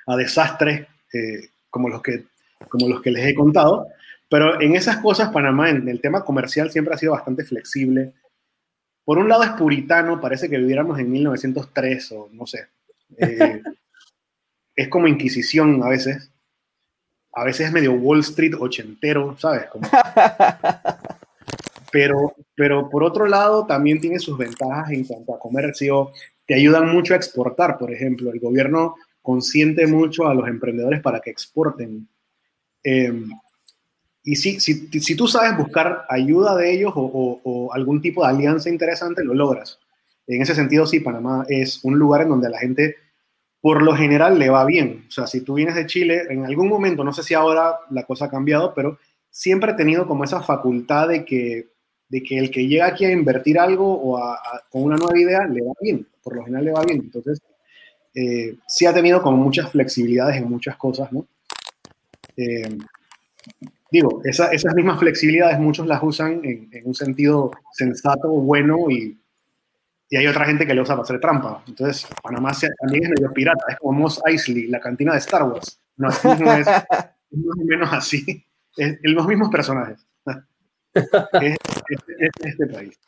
[0.09, 2.25] a desastres eh, como los que
[2.69, 3.87] como los que les he contado.
[4.29, 8.15] Pero en esas cosas, Panamá, en el tema comercial, siempre ha sido bastante flexible.
[9.05, 12.67] Por un lado es puritano, parece que viviéramos en 1903 o no sé.
[13.17, 13.63] Eh,
[14.75, 16.33] es como Inquisición a veces.
[17.33, 19.67] A veces es medio Wall Street ochentero, ¿sabes?
[19.67, 19.89] Como...
[21.93, 26.11] Pero, pero por otro lado también tiene sus ventajas en cuanto a comercio.
[26.47, 28.33] Te ayudan mucho a exportar, por ejemplo.
[28.33, 32.09] El gobierno consiente mucho a los emprendedores para que exporten.
[32.85, 33.13] Eh,
[34.23, 38.23] y si, si, si, tú sabes buscar ayuda de ellos o, o, o, algún tipo
[38.23, 39.79] de alianza interesante, lo logras.
[40.27, 42.97] En ese sentido, sí, Panamá es un lugar en donde a la gente,
[43.61, 45.05] por lo general, le va bien.
[45.09, 48.05] O sea, si tú vienes de Chile, en algún momento, no sé si ahora la
[48.05, 48.99] cosa ha cambiado, pero
[49.31, 51.69] siempre he tenido como esa facultad de que,
[52.09, 55.19] de que el que llega aquí a invertir algo o a, a, con una nueva
[55.19, 56.07] idea, le va bien.
[56.23, 57.01] Por lo general le va bien.
[57.01, 57.41] Entonces,
[58.17, 61.27] eh, sí ha tenido como muchas flexibilidades en muchas cosas, ¿no?
[62.35, 62.79] Eh,
[63.91, 69.19] digo, esa, esas mismas flexibilidades muchos las usan en, en, un sentido sensato, bueno, y,
[70.09, 71.63] y hay otra gente que le usa para hacer trampa.
[71.69, 75.79] Entonces, Panamá también es medio pirata, es como Moss Eisley, la cantina de Star Wars.
[75.99, 78.47] No, es, es más o menos así,
[78.79, 80.07] es, los mismos personajes.
[80.97, 81.57] Es,
[82.19, 82.99] es este país.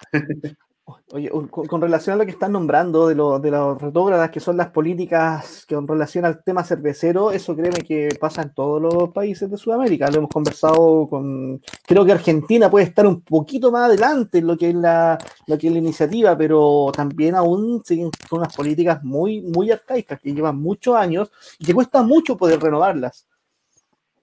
[1.12, 4.40] Oye, con, con, relación a lo que están nombrando de, lo, de las retógradas, que
[4.40, 8.80] son las políticas que en relación al tema cervecero, eso créeme que pasa en todos
[8.80, 10.10] los países de Sudamérica.
[10.10, 11.60] Lo hemos conversado con.
[11.86, 15.58] Creo que Argentina puede estar un poquito más adelante en lo que es la, lo
[15.58, 20.32] que es la iniciativa, pero también aún siguen con unas políticas muy, muy arcaicas que
[20.32, 23.26] llevan muchos años y que cuesta mucho poder renovarlas.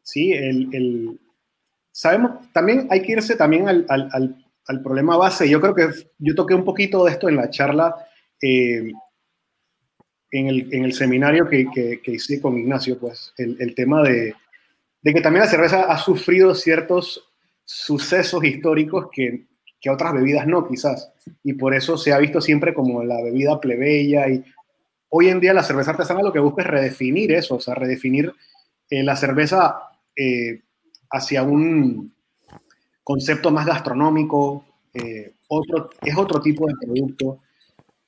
[0.02, 1.20] Sí, el, el...
[1.96, 5.48] sabemos, también hay que irse también al, al, al problema base.
[5.48, 7.96] Yo creo que yo toqué un poquito de esto en la charla,
[8.42, 8.92] eh,
[10.32, 14.04] en, el, en, el, seminario que, que, que, hice con Ignacio, pues el, el tema
[14.04, 14.36] de,
[15.02, 17.32] de, que también la cerveza ha sufrido ciertos
[17.64, 19.46] sucesos históricos que,
[19.80, 21.14] que, otras bebidas no, quizás.
[21.44, 24.28] Y por eso se ha visto siempre como la bebida plebeya.
[24.28, 24.44] Y
[25.08, 28.34] hoy en día la cerveza artesanal lo que busca es redefinir eso, o sea, redefinir
[28.90, 29.80] eh, la cerveza
[30.14, 30.60] eh,
[31.10, 32.14] hacia un
[33.04, 35.34] concepto más gastronómico, eh,
[36.02, 37.40] es otro tipo de producto.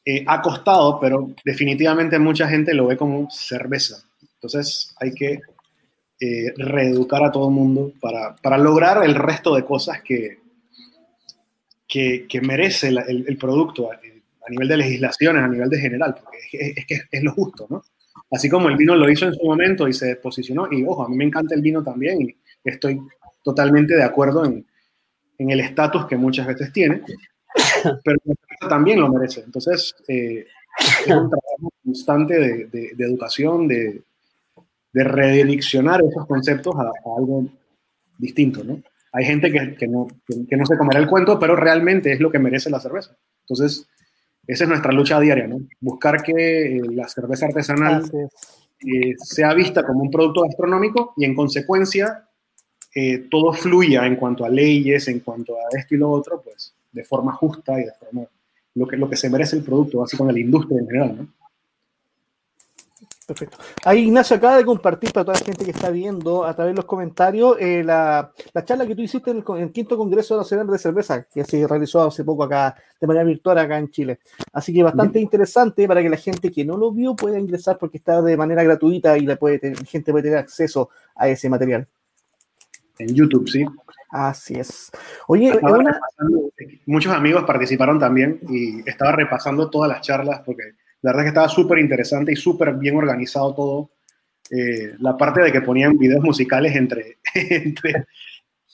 [0.03, 3.97] Eh, ha costado, pero definitivamente mucha gente lo ve como cerveza.
[4.35, 5.41] Entonces hay que
[6.19, 10.39] eh, reeducar a todo el mundo para, para, lograr el resto de cosas que,
[11.87, 13.99] que, merece el, producto a,
[14.49, 17.83] nivel de legislaciones, a nivel de general, porque es, que es, lo justo, ¿no?
[18.31, 21.09] Así como el vino lo hizo en su momento y se posicionó, y ojo, a
[21.09, 22.21] mí me encanta el vino también
[22.63, 23.01] estoy
[23.43, 24.65] totalmente de acuerdo en,
[25.37, 27.01] en el estatus que muchas veces tiene,
[28.03, 28.19] pero
[28.67, 29.41] también lo merece.
[29.41, 30.45] Entonces, eh,
[30.77, 34.03] es un trabajo constante de, de, educación, de,
[34.93, 37.45] de rediccionar esos conceptos a, algo
[38.17, 38.81] distinto, ¿no?
[39.13, 42.29] Hay gente que, que no, que, no se comerá el cuento, pero realmente es lo
[42.29, 43.15] que merece la cerveza.
[43.47, 43.87] Entonces,
[44.45, 45.59] esa es nuestra lucha diaria, ¿no?
[45.79, 51.35] Buscar que eh, la cerveza artesanal eh, sea vista como un producto gastronómico y en
[51.35, 52.26] consecuencia
[52.93, 56.73] eh, todo fluya en cuanto a leyes, en cuanto a esto y lo otro, pues
[56.91, 58.25] de forma justa y de forma
[58.75, 61.27] lo que, lo que se merece el producto, así con la industria en general, ¿no?
[63.27, 63.57] Perfecto.
[63.83, 66.77] Ahí Ignacio acaba de compartir para toda la gente que está viendo a través de
[66.77, 70.77] los comentarios eh, la, la, charla que tú hiciste en el, quinto Congreso Nacional de
[70.77, 74.19] Cerveza, que se realizó hace poco acá de manera virtual acá en Chile.
[74.53, 77.97] Así que bastante interesante para que la gente que no lo vio pueda ingresar porque
[77.97, 81.85] está de manera gratuita y la puede la gente puede tener acceso a ese material.
[82.99, 83.65] En YouTube, sí.
[84.09, 84.91] Así es.
[85.27, 85.53] Oye,
[86.85, 90.63] muchos amigos participaron también y estaba repasando todas las charlas porque
[91.01, 93.91] la verdad es que estaba súper interesante y súper bien organizado todo.
[94.49, 97.17] Eh, la parte de que ponían videos musicales entre,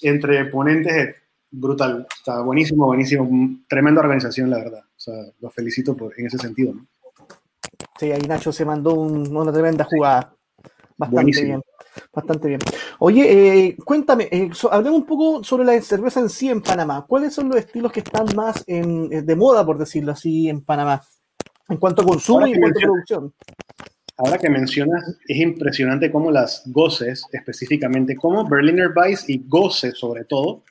[0.01, 1.15] entre, ponentes,
[1.49, 2.07] brutal.
[2.15, 3.57] Está buenísimo, buenísimo.
[3.67, 4.81] Tremenda organización, la verdad.
[4.83, 6.73] O sea, los felicito por, en ese sentido.
[6.73, 6.87] ¿no?
[7.99, 10.35] Sí, ahí Nacho se mandó una tremenda jugada.
[10.97, 11.61] Bastante bien.
[12.13, 12.59] Bastante bien.
[12.99, 17.05] Oye, eh, cuéntame, eh, hablemos un poco sobre la cerveza en sí en Panamá.
[17.07, 21.01] ¿Cuáles son los estilos que están más en, de moda, por decirlo así, en Panamá?
[21.69, 23.33] En cuanto a consumo y en cuanto a producción.
[24.17, 30.25] Ahora que mencionas, es impresionante cómo las goces, específicamente, como Berliner Weiss y Goce sobre
[30.25, 30.63] todo,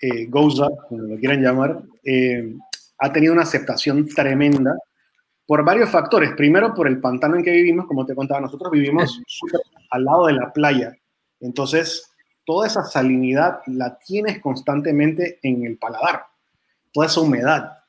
[0.00, 2.56] eh, Goza, como lo quieran llamar, eh,
[2.98, 4.76] ha tenido una aceptación tremenda
[5.46, 6.32] por varios factores.
[6.36, 9.20] Primero, por el pantano en que vivimos, como te contaba, nosotros vivimos
[9.90, 10.96] al lado de la playa.
[11.40, 12.10] Entonces,
[12.44, 16.26] toda esa salinidad la tienes constantemente en el paladar,
[16.92, 17.84] toda esa humedad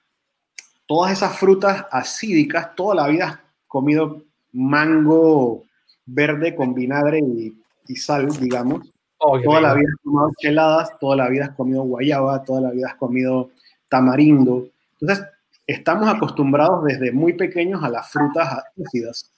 [0.86, 4.22] todas esas frutas acídicas, toda la vida has comido
[4.54, 5.64] mango
[6.06, 8.92] verde con vinagre y, sal, digamos.
[9.18, 12.72] Oh, toda la vida has comido cheladas, toda la vida has comido guayaba, toda la
[12.72, 13.50] vida has comido
[13.90, 14.68] tamarindo.
[15.00, 15.26] Entonces,
[15.68, 19.32] estamos acostumbrados desde muy pequeños a las frutas ácidas.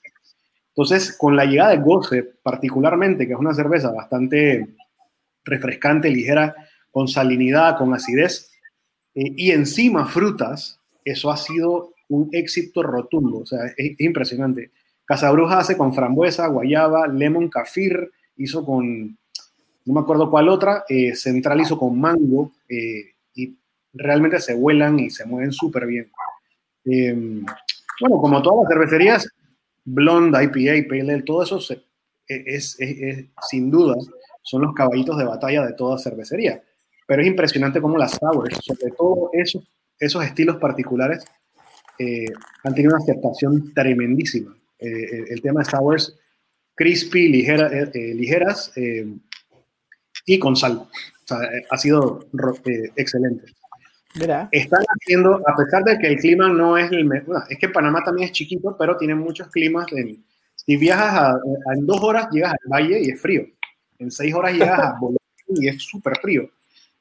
[0.68, 4.76] Entonces, con la llegada de Goce, particularmente, que es una cerveza bastante
[5.44, 6.54] refrescante, ligera,
[6.90, 8.50] con salinidad, con acidez,
[9.14, 14.70] eh, y encima frutas, eso ha sido un éxito rotundo, o sea, es, impresionante.
[15.04, 19.18] Casabruja hace con frambuesa, guayaba, lemon, kafir, hizo con,
[19.84, 23.14] no me acuerdo cuál otra, eh, Central hizo con mango, eh,
[23.92, 26.10] realmente se vuelan y se mueven súper bien.
[26.84, 27.44] Em,
[28.00, 29.28] bueno, como todas las cervecerías,
[29.84, 31.58] Blonde, IPA, Pale Ale, todo eso
[32.26, 32.78] es,
[33.48, 33.94] sin duda
[34.42, 36.62] son los caballitos de batalla de toda cervecería.
[37.06, 39.62] Pero es impresionante cómo las sours, sobre todo eso,
[39.98, 41.24] esos estilos particulares
[41.98, 42.26] eh,
[42.64, 44.56] han tenido una aceptación tremendísima.
[44.78, 46.16] Eh, el tema de sours
[46.74, 48.72] crispy, ligera, eh, ligeras
[50.24, 50.78] y con sal.
[50.78, 51.38] O sea,
[51.70, 52.26] ha sido
[52.96, 53.52] excelente.
[54.52, 58.02] Están haciendo, a pesar de que el clima no es el mejor, es que Panamá
[58.04, 59.86] también es chiquito, pero tiene muchos climas.
[60.54, 61.36] si viajas
[61.74, 63.46] en dos horas, llegas al valle y es frío.
[63.98, 66.50] En seis horas llegas a Bolivia y es súper frío.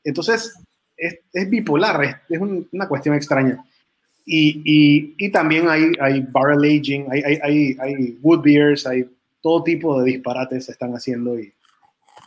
[0.03, 0.53] Entonces,
[0.95, 3.63] es, bipolar, es, una cuestión extraña.
[4.25, 9.09] Y, y, también hay, hay barrel aging, hay, hay, hay, wood beers, hay
[9.41, 11.53] todo tipo de disparates se están haciendo y,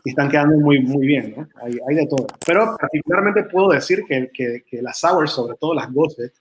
[0.05, 1.49] están quedando muy, muy bien, ¿no?
[1.63, 2.27] Hay, hay, de todo.
[2.47, 6.33] Pero particularmente puedo decir que, que, que las sours, sobre todo las goces,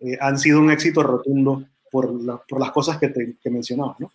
[0.00, 2.12] eh, han sido un éxito rotundo por,
[2.46, 4.10] por las cosas que, te, que mencionaba, ¿no?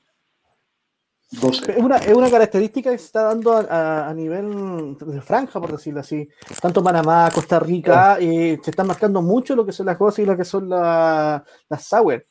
[1.33, 5.71] Es una, es una, característica que se está dando a, a, nivel de franja, por
[5.71, 6.29] decirlo así.
[6.61, 10.25] Tanto Panamá, Costa Rica, eh, se están marcando mucho lo que son las cosas y
[10.27, 11.43] lo que son las
[11.79, 12.23] sour.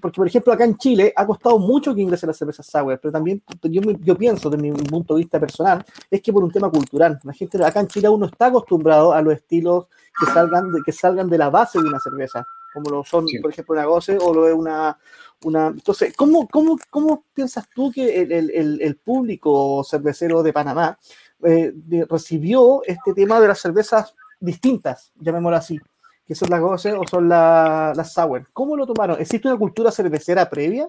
[0.00, 3.10] Porque, por ejemplo, acá en Chile ha costado mucho que ingrese la cerveza sour, pero
[3.12, 6.70] también yo, yo pienso, desde mi punto de vista personal, es que por un tema
[6.70, 7.18] cultural.
[7.24, 9.86] La gente acá en Chile uno está acostumbrado a los estilos
[10.18, 13.50] que salgan de, que salgan de la base de una cerveza, como lo son, por
[13.50, 14.98] ejemplo, una goce o lo es una,
[15.44, 15.68] una...
[15.68, 20.98] Entonces, ¿cómo, cómo, cómo piensas tú que el, el, el público cervecero de Panamá
[21.42, 21.72] eh,
[22.08, 25.80] recibió este tema de las cervezas distintas, llamémoslo así?
[26.26, 28.46] Que son las goces o son las sour.
[28.52, 29.20] ¿Cómo lo tomaron?
[29.20, 30.88] ¿Existe una cultura cervecera previa?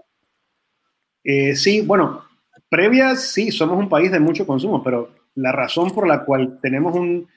[1.23, 2.23] Eh, sí, bueno,
[2.69, 6.95] previa sí, somos un país de mucho consumo, pero la razón por la cual tenemos
[6.95, 7.27] un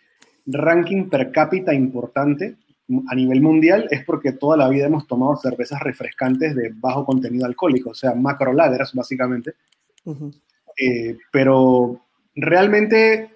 [0.47, 2.57] ranking per cápita importante
[3.09, 7.47] a nivel mundial es porque toda la vida hemos tomado cervezas refrescantes de bajo contenido
[7.47, 9.55] alcohólico, o sea, macro lagers básicamente.
[10.77, 12.01] Eh, pero
[12.35, 13.31] realmente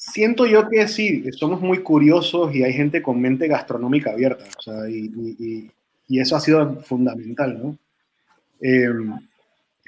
[0.00, 4.62] siento yo que sí, somos muy curiosos y hay gente con mente gastronómica abierta, o
[4.62, 5.70] sea, y,
[6.08, 7.78] eso ha sido fundamental, ¿no?
[8.60, 8.88] Eh,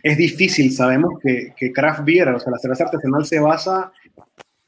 [0.02, 3.92] es difícil, sabemos que, que, craft beer, o sea, la cerveza artesanal se basa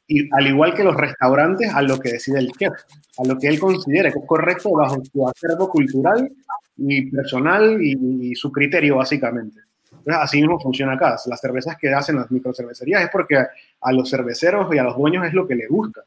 [0.07, 2.73] y al igual que los restaurantes, a lo que decide el chef,
[3.17, 6.29] a lo que él considere que es correcto bajo su acervo cultural
[6.77, 9.61] y personal y, su criterio, básicamente.
[10.07, 11.17] Así mismo funciona acá.
[11.25, 15.25] Las cervezas que hacen las microcervecerías es porque a, los cerveceros y a los dueños
[15.25, 16.01] es lo que les gusta.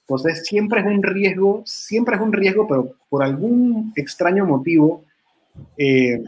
[0.00, 5.04] Entonces, siempre es un riesgo, siempre es un riesgo, pero por algún extraño motivo,
[5.76, 6.22] eh,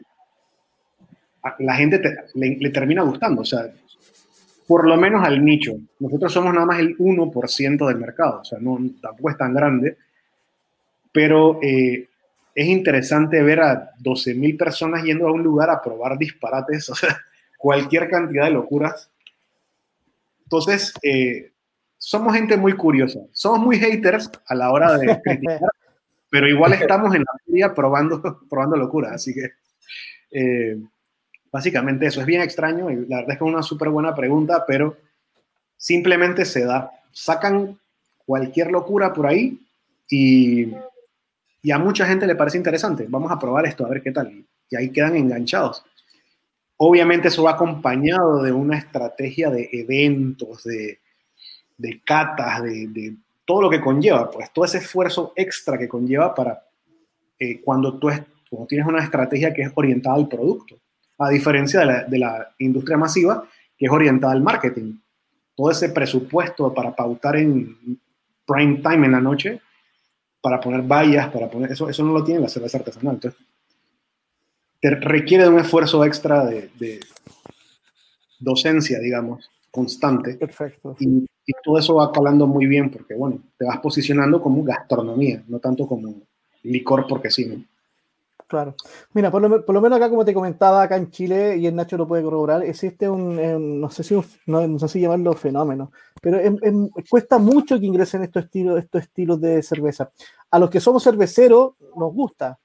[1.60, 2.00] la gente
[2.34, 3.42] le, le, termina gustando.
[3.42, 3.70] O sea,
[4.68, 5.72] por lo menos al nicho.
[5.98, 9.96] Nosotros somos nada más el 1% del mercado, o sea, no, tampoco es tan grande,
[11.10, 12.06] pero eh,
[12.60, 17.16] es interesante ver a 12.000 personas yendo a un lugar a probar disparates, o sea,
[17.56, 19.10] cualquier cantidad de locuras.
[20.44, 21.52] Entonces, eh,
[21.96, 25.70] somos gente muy curiosa, somos muy haters a la hora de criticar,
[26.30, 29.50] pero igual estamos en la feria probando, probando locuras, así que...
[30.30, 30.78] Eh,
[31.50, 34.64] Básicamente eso es bien extraño y la verdad es que es una súper buena pregunta,
[34.66, 34.96] pero
[35.76, 36.90] simplemente se da.
[37.10, 37.78] Sacan
[38.26, 39.58] cualquier locura por ahí
[40.10, 40.74] y,
[41.62, 43.06] y a mucha gente le parece interesante.
[43.08, 44.44] Vamos a probar esto, a ver qué tal.
[44.70, 45.84] Y ahí quedan enganchados.
[46.76, 51.00] Obviamente eso va acompañado de una estrategia de eventos, de,
[51.76, 56.34] de catas, de, de, todo lo que conlleva, pues todo ese esfuerzo extra que conlleva
[56.34, 56.62] para
[57.38, 58.10] eh, cuando tú
[58.68, 60.76] tienes una estrategia que es orientada al producto
[61.18, 63.44] a diferencia de la, industria masiva
[63.76, 64.98] que es orientada al marketing.
[65.56, 68.00] Todo ese presupuesto para pautar en
[68.46, 69.60] prime time en la noche,
[70.40, 73.14] para poner vallas, para poner eso, eso no lo tiene la cerveza artesanal.
[73.14, 73.40] Entonces,
[74.80, 77.00] te requiere de un esfuerzo extra de,
[78.38, 80.34] docencia, digamos, constante.
[80.34, 80.96] Perfecto.
[81.00, 85.42] Y, y, todo eso va calando muy bien porque, bueno, te vas posicionando como gastronomía,
[85.48, 86.14] no tanto como
[86.62, 87.64] licor porque sí, ¿no?
[88.48, 88.74] Claro.
[89.12, 91.76] Mira, por lo, por lo, menos acá, como te comentaba, acá en Chile, y el
[91.76, 95.92] Nacho lo puede corroborar, existe un, no sé si no, sé si llamarlo fenómeno,
[96.22, 96.38] pero
[97.10, 100.10] cuesta mucho que ingresen estos estilos, estos estilos de cerveza.
[100.50, 102.58] A los que somos cerveceros nos gusta,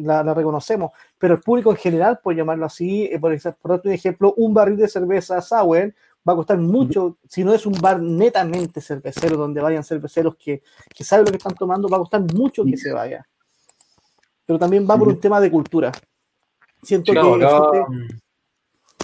[0.00, 4.54] la, reconocemos, pero el público en general, por llamarlo así, eh, por, por ejemplo, un
[4.54, 5.94] barril de cerveza sour
[6.26, 10.62] va a costar mucho, si no es un bar netamente cervecero, donde vayan cerveceros que,
[10.88, 13.26] que saben lo que están tomando, va a costar mucho que se vaya
[14.52, 15.90] pero también va por un tema de cultura.
[16.82, 17.18] Siento que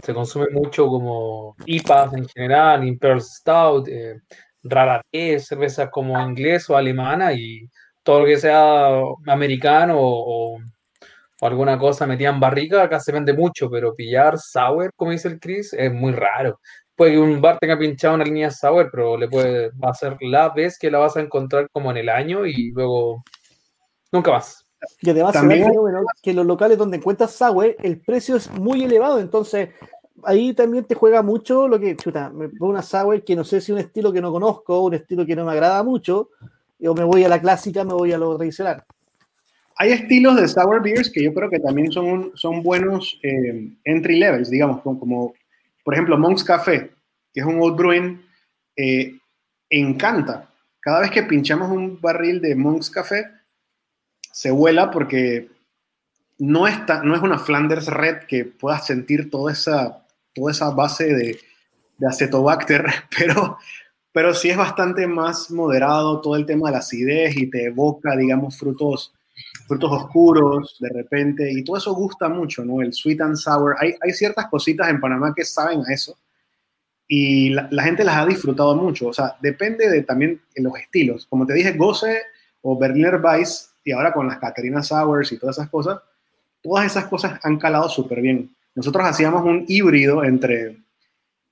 [0.04, 4.20] se consume mucho como IPAs en general, Imperial Stout, eh,
[4.62, 7.66] rara vez cervezas como inglés o alemana y
[8.02, 10.58] todo lo que sea americano o,
[11.40, 15.40] alguna cosa metida en barrica, acá se vende mucho, pero pillar sour, como dice el
[15.40, 16.60] Chris, es muy raro.
[16.94, 20.16] Puede que un bar tenga pinchado una línea sour, pero le puede, va a ser
[20.20, 23.22] la vez que la vas a encontrar como en el año y luego
[24.12, 24.67] nunca más.
[25.00, 25.64] Y además También...
[25.64, 25.72] se
[26.22, 29.70] que los locales donde encuentras sour, el precio es muy elevado, entonces
[30.24, 33.60] ahí también te juega mucho lo que, chuta, me pongo una sour que no sé
[33.60, 36.30] si un estilo que no conozco, un estilo que no me agrada mucho,
[36.86, 38.84] o me voy a la clásica, me voy a lo tradicional.
[39.76, 44.18] Hay estilos de sour beers que yo creo que también son, son buenos eh, entry
[44.18, 45.34] levels, digamos, como,
[45.84, 46.90] por ejemplo Monk's Café,
[47.32, 48.20] que es un old brewing,
[48.76, 49.16] eh,
[49.70, 50.48] encanta.
[50.80, 53.26] Cada vez que pinchamos un barril de Monk's Café,
[54.38, 55.50] se vuela porque
[56.38, 61.06] no, está, no es una Flanders Red que pueda sentir toda esa, toda esa base
[61.06, 61.40] de,
[61.98, 62.86] de acetobacter,
[63.18, 63.58] pero,
[64.12, 68.14] pero sí es bastante más moderado todo el tema de la acidez y te evoca,
[68.16, 69.12] digamos, frutos,
[69.66, 72.80] frutos oscuros de repente, y todo eso gusta mucho, ¿no?
[72.80, 73.74] El sweet and sour.
[73.80, 76.16] Hay, hay ciertas cositas en Panamá que saben a eso,
[77.08, 79.08] y la, gente las ha disfrutado mucho.
[79.08, 81.26] O sea, depende de también de los estilos.
[81.26, 82.22] Como te dije, Goce
[82.60, 86.00] o Berliner Weiss y ahora con las Caterina Sours y todas esas cosas,
[86.62, 88.54] todas esas cosas han calado súper bien.
[88.74, 90.78] Nosotros hacíamos un híbrido entre,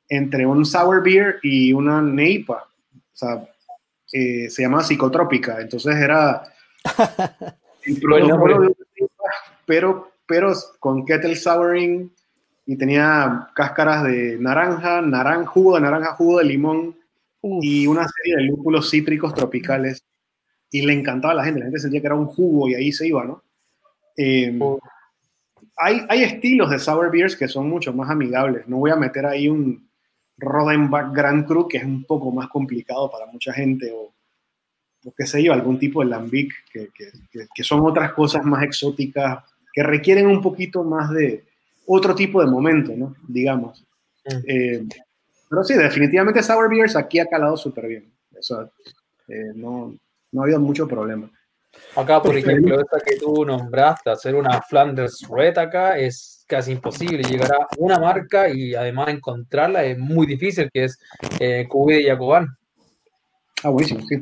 [0.08, 2.68] entre un sour beer y una neipa.
[2.94, 3.48] O sea,
[4.12, 5.60] eh, se llamaba psicotrópica.
[5.60, 6.42] Entonces era
[9.66, 12.12] pero, pero con kettle souring
[12.66, 16.96] y tenía cáscaras de naranja, naranja, jugo de naranja, jugo de limón
[17.42, 20.04] y una serie de lúpulos cítricos tropicales
[20.70, 22.92] y le encantaba a la gente, la gente sentía que era un jugo y ahí
[22.92, 23.42] se iba, ¿no?
[24.16, 24.78] Eh, oh.
[25.76, 29.26] hay, hay estilos de sour beers que son mucho más amigables, no voy a meter
[29.26, 29.86] ahí un,
[30.38, 34.12] Rodenbach Grand Cru, que es un poco más complicado para mucha gente, o,
[35.04, 38.62] o qué sé yo, algún tipo de lambic, que, que, que, son otras cosas más
[38.62, 41.44] exóticas, que requieren un poquito más de
[41.86, 43.14] otro tipo de momento, ¿no?
[43.26, 43.84] Digamos.
[44.24, 44.36] Mm.
[44.46, 44.84] Eh,
[45.48, 48.12] pero sí, definitivamente Sour Beers aquí ha calado súper bien.
[48.38, 48.70] Eso,
[49.28, 49.96] eh, no,
[50.36, 51.30] no ha habido mucho problema.
[51.96, 57.22] Acá, por ejemplo, esta que tú nombraste, hacer una Flanders Red acá es casi imposible.
[57.22, 60.98] Llegar a una marca y además encontrarla es muy difícil, que es
[61.40, 62.48] eh, y Jacobán.
[63.62, 64.16] Ah, buenísimo, sí.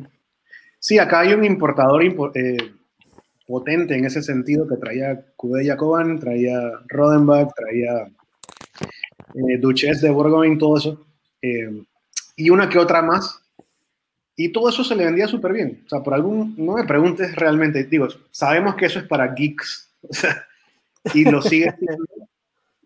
[0.79, 2.57] Sí, acá hay un importador eh,
[3.45, 8.09] potente en ese sentido que traía QB y Jacobán, traía Rodenbach, traía
[9.35, 11.05] eh, Duchesse de Bourgogne, todo eso.
[11.43, 11.83] Eh,
[12.37, 13.43] y una que otra más
[14.37, 15.82] y todo eso se le vendía súper bien.
[15.87, 19.91] O sea, por algún, no me preguntes realmente, digo, sabemos que eso es para geeks,
[20.03, 20.45] o sea,
[21.12, 21.74] y lo sigue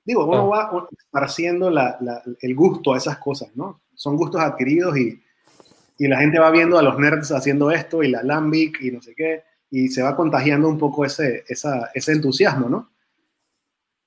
[0.05, 3.83] Digo, uno va esparciendo la, la, el gusto a esas cosas, ¿no?
[3.95, 5.23] Son gustos adquiridos y,
[5.99, 9.03] y, la gente va viendo a los nerds haciendo esto y la Lambic y no
[9.03, 12.91] sé qué, y se va contagiando un poco ese, esa, ese entusiasmo, ¿no?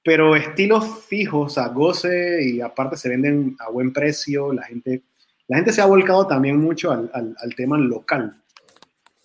[0.04, 5.04] Pero estilos fijos, a goce y aparte se venden a buen precio, la gente
[5.52, 8.42] la gente se ha volcado también mucho al, al, tema local.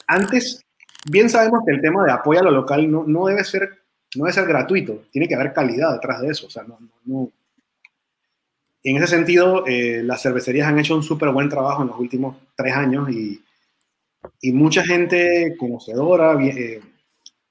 [0.09, 0.61] Antes,
[1.09, 3.71] bien sabemos que el tema de apoyo a lo local no, no, debe, ser,
[4.17, 6.49] no debe ser gratuito, tiene que haber calidad detrás de eso.
[6.49, 7.31] O sea, no, no,
[8.83, 12.37] En ese sentido, eh, las cervecerías han hecho un súper buen trabajo en los últimos
[12.57, 13.41] tres años y,
[14.41, 16.81] y mucha gente conocedora eh,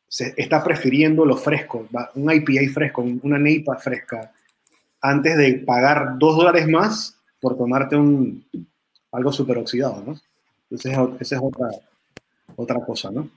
[0.06, 4.34] se está prefiriendo lo fresco, un IPA fresco, una NEIPA fresca,
[5.00, 7.16] antes de pagar dos dólares más
[7.46, 8.44] por tomarte un,
[9.12, 10.20] algo súper oxidado, ¿no?
[10.68, 11.68] Entonces, esa es otra,
[12.56, 13.30] otra cosa, ¿no?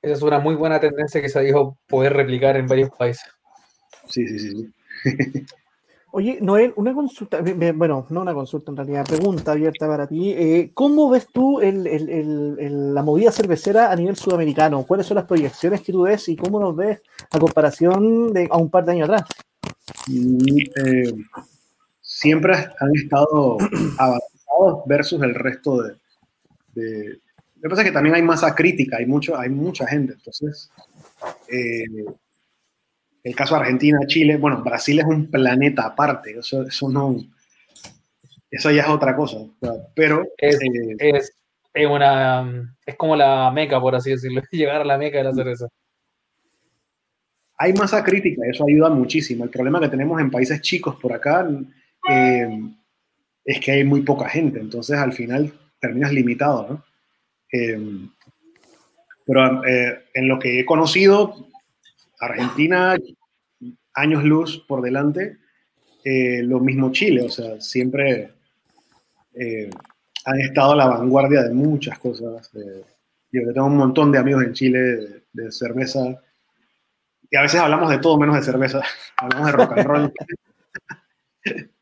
[0.00, 3.28] Esa es una muy buena tendencia que se dijo poder replicar en varios países.
[4.06, 4.72] Sí, sí, sí.
[6.12, 7.42] Oye, Noel, una consulta,
[7.74, 10.30] bueno, no una consulta en realidad, pregunta abierta para ti.
[10.30, 12.08] Eh, ¿Cómo ves tú el, el,
[12.56, 14.84] el, la movida cervecera a nivel sudamericano?
[14.84, 18.58] ¿Cuáles son las proyecciones que tú ves y cómo nos ves a comparación de a
[18.58, 19.28] un par de años atrás?
[20.06, 21.14] Mm, eh,
[22.20, 23.56] siempre han estado
[23.98, 25.94] avanzados versus el resto de...
[26.74, 27.18] de...
[27.56, 30.70] Lo que pasa es que también hay masa crítica, hay, mucho, hay mucha gente, entonces...
[31.48, 32.04] Eh,
[33.22, 37.16] el caso de Argentina, Chile, bueno, Brasil es un planeta aparte, eso, eso no...
[38.50, 39.38] Eso ya es otra cosa,
[39.94, 40.24] pero...
[40.36, 41.32] Es, eh, es,
[41.72, 42.76] es, una...
[42.84, 45.68] Es como la meca, por así decirlo, llegar a la meca de la cerveza
[47.62, 49.44] hay masa crítica, eso ayuda muchísimo.
[49.44, 51.46] El problema que tenemos en países chicos por acá
[52.08, 52.48] eh,
[53.44, 56.84] es que hay muy poca gente, entonces al final terminas limitado, ¿no?
[57.52, 58.08] Eh,
[59.26, 61.48] pero eh, en lo que he conocido,
[62.20, 62.96] Argentina,
[63.94, 65.38] años luz por delante,
[66.04, 68.32] lo mismo Chile, o sea, siempre
[70.24, 72.50] han estado a la vanguardia de muchas cosas.
[73.30, 76.20] yo tengo un montón de amigos en Chile de, de cerveza,
[77.30, 78.82] y a veces hablamos de todo menos de cerveza,
[79.16, 80.12] hablamos de rock and roll.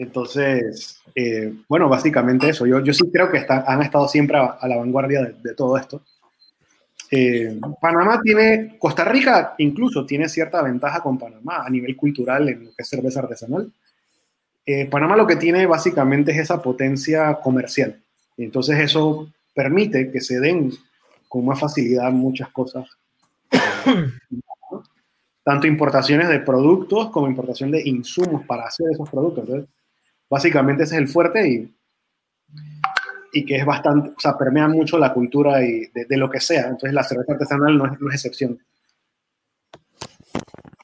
[0.00, 2.64] Entonces, eh, bueno, básicamente eso.
[2.64, 6.02] Yo, yo sí creo que han estado siempre a, la vanguardia de, todo esto.
[7.10, 12.64] Eh, Panamá tiene, Costa Rica incluso tiene cierta ventaja con Panamá a nivel cultural en
[12.64, 13.70] lo que es cerveza artesanal.
[14.64, 18.00] Eh, Panamá lo que tiene básicamente es esa potencia comercial.
[18.38, 20.72] Entonces eso permite que se den
[21.28, 22.88] con más facilidad muchas cosas.
[25.44, 29.44] Tanto importaciones de productos como importación de insumos para hacer esos productos.
[29.44, 29.68] Entonces,
[30.30, 31.74] Básicamente ese es el fuerte y,
[33.32, 36.68] y que es bastante, o sea, permea mucho la cultura y de, lo que sea.
[36.68, 38.58] Entonces la cerveza artesanal no es, excepción.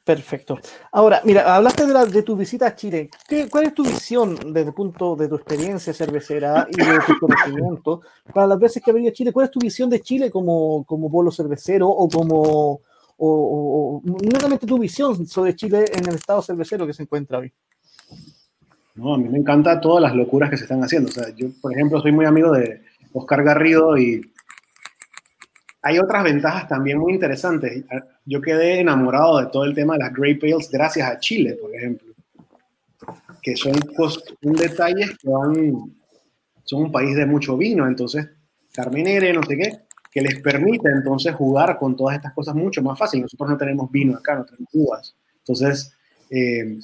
[0.04, 0.58] Perfecto.
[0.92, 3.08] Ahora, mira, hablaste de, de tu visita a Chile.
[3.50, 8.02] ¿Cuál es tu visión desde el punto de tu experiencia cervecera y de tu conocimiento
[8.32, 9.32] para las veces que has venido a Chile?
[9.32, 12.80] ¿Cuál es tu visión de Chile como, como polo cervecero o como, o,
[13.16, 17.52] o, no tu visión sobre Chile en el estado cervecero que se encuentra hoy?
[18.96, 19.14] ¿No?
[19.14, 21.08] A mí me encanta todas las locuras que se están haciendo.
[21.08, 22.82] O sea, yo, por ejemplo, soy muy amigo de
[23.12, 24.20] Oscar Garrido y
[25.82, 27.84] hay otras ventajas también muy interesantes.
[28.24, 31.72] Yo quedé enamorado de todo el tema de las Grey Pales gracias a Chile, por
[31.74, 32.12] ejemplo,
[33.40, 33.74] que son
[34.42, 35.30] un detalles que
[36.64, 38.28] son un país de mucho vino, entonces
[38.74, 39.78] Carmenere, no sé qué,
[40.10, 43.22] que les permite entonces jugar con todas estas cosas mucho más fácil.
[43.22, 45.14] Nosotros no tenemos vino acá, no tenemos uvas.
[45.38, 45.92] Entonces,
[46.30, 46.78] eh,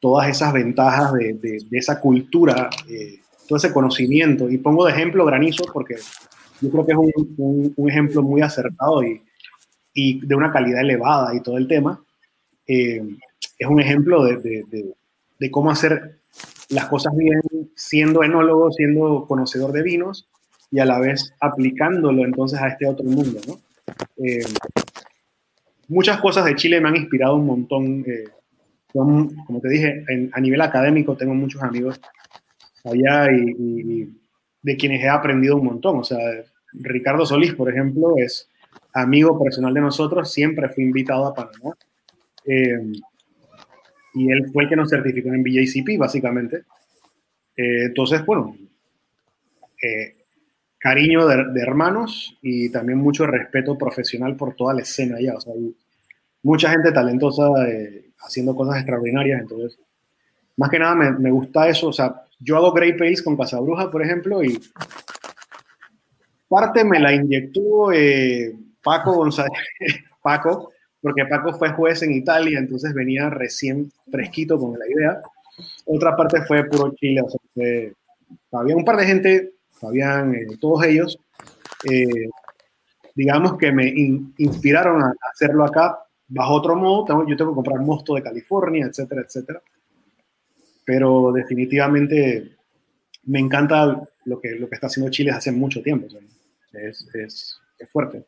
[0.00, 4.50] todas esas ventajas de, de, esa cultura, eh, todo ese conocimiento.
[4.50, 5.96] Y pongo de ejemplo granizo porque
[6.60, 9.22] yo creo que es un, un, ejemplo muy acertado y,
[9.94, 12.02] y, de una calidad elevada y todo el tema.
[12.66, 13.02] Eh,
[13.58, 14.64] es un ejemplo de,
[15.38, 16.20] de, cómo hacer
[16.70, 17.40] las cosas bien
[17.74, 20.28] siendo enólogo, siendo conocedor de vinos
[20.70, 23.58] y a la vez aplicándolo entonces a este otro mundo, ¿no?
[24.24, 24.44] Eh,
[25.88, 28.04] muchas cosas de Chile me han inspirado un montón.
[28.06, 28.24] Eh,
[28.92, 32.00] como te dije, a nivel académico tengo muchos amigos
[32.84, 34.08] allá y,
[34.62, 35.98] de quienes he aprendido un montón.
[35.98, 36.18] O sea,
[36.72, 38.48] Ricardo Solís, por ejemplo, es
[38.94, 41.76] amigo personal de nosotros, siempre fue invitado a Panamá.
[42.44, 42.92] Eh,
[44.14, 46.64] y él fue el que nos certificó en BJCP, básicamente.
[47.56, 48.56] Eh, entonces, bueno,
[49.82, 50.16] eh,
[50.78, 55.34] cariño de, hermanos y también mucho respeto profesional por toda la escena allá.
[55.36, 55.54] O sea,
[56.42, 57.48] mucha gente talentosa
[58.20, 59.40] haciendo cosas extraordinarias.
[59.40, 59.78] Entonces,
[60.56, 61.88] más que nada me, me, gusta eso.
[61.88, 64.58] O sea, yo hago Grey Pales con Casabruja, por ejemplo, y
[66.50, 68.52] parte me la inyectó eh,
[68.82, 69.52] Paco González,
[70.22, 75.22] Paco, porque Paco fue juez en Italia, entonces venía recién fresquito con la idea.
[75.86, 77.92] Otra parte fue puro Chile, o sea,
[78.52, 81.18] había un par de gente, Fabián, eh, todos ellos,
[81.90, 82.28] eh,
[83.14, 83.88] digamos que me
[84.38, 85.98] inspiraron a hacerlo acá
[86.30, 87.26] bajo otro modo.
[87.26, 89.62] yo tengo que comprar mosto de California, etcétera, etcétera.
[90.84, 92.56] Pero definitivamente
[93.24, 96.06] me encanta lo que, lo que está haciendo Chile hace mucho tiempo.
[96.72, 98.24] es, es, es fuerte.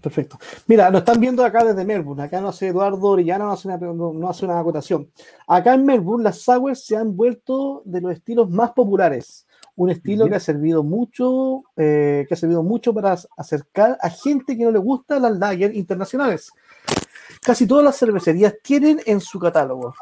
[0.00, 0.38] Perfecto.
[0.68, 2.22] Mira, nos están viendo acá desde Melbourne.
[2.22, 5.10] Acá no hace Eduardo Orellana, no hace una, no hace una acotación.
[5.48, 9.46] Acá en Melbourne, las sours se han vuelto de los estilos más populares.
[9.76, 14.56] Un estilo que ha servido mucho, eh, que ha servido mucho para acercar a gente
[14.56, 16.50] que no le gusta las lager internacionales.
[17.42, 19.94] Casi todas las cervecerías tienen en su catálogo.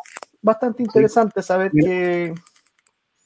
[0.42, 2.34] Bastante interesante saber que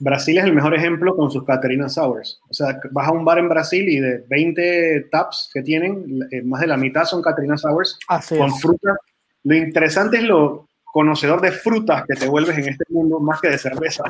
[0.03, 2.41] Brasil es el mejor ejemplo con sus Caterina Sours.
[2.51, 6.43] O sea, vas a un bar en Brasil y de 20 taps que tienen, eh,
[6.43, 8.97] más de la mitad son Caterina Sours con frutas.
[9.45, 13.49] Lo interesante es lo conocedor de frutas que te vuelves en este mundo más que
[13.49, 14.05] de cerveza,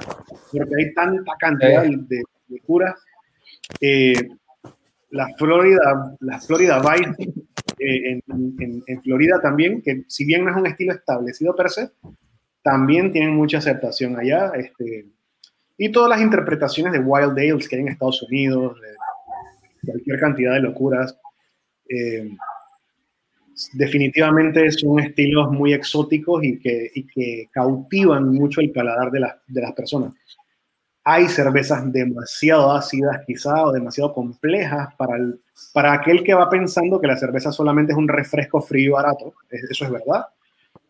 [0.51, 3.01] porque hay tanta cantidad de, de curas.
[3.81, 4.15] Eh,
[5.11, 7.33] la Florida, la Florida Vice
[7.79, 11.91] eh, en, en, Florida también, que si bien no es un estilo establecido per se,
[12.63, 14.51] también tienen mucha aceptación allá.
[14.57, 15.07] Este,
[15.79, 18.77] y todas las interpretaciones de Wild Ales que hay en Estados Unidos,
[19.87, 21.17] cualquier cantidad de locuras.
[21.89, 22.29] Eh,
[23.73, 30.15] definitivamente son estilos muy exóticos y que, cautivan mucho el paladar de, las personas.
[31.05, 35.17] Hay cervezas demasiado ácidas quizá o demasiado complejas para,
[35.73, 39.35] para aquel que va pensando que la cerveza solamente es un refresco frío y barato,
[39.51, 40.27] eso es verdad,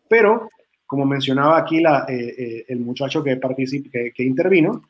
[0.07, 0.49] pero
[0.85, 3.39] como mencionaba aquí eh, eh, el muchacho que,
[3.91, 4.83] que, que, intervino,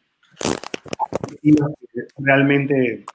[2.17, 3.05] realmente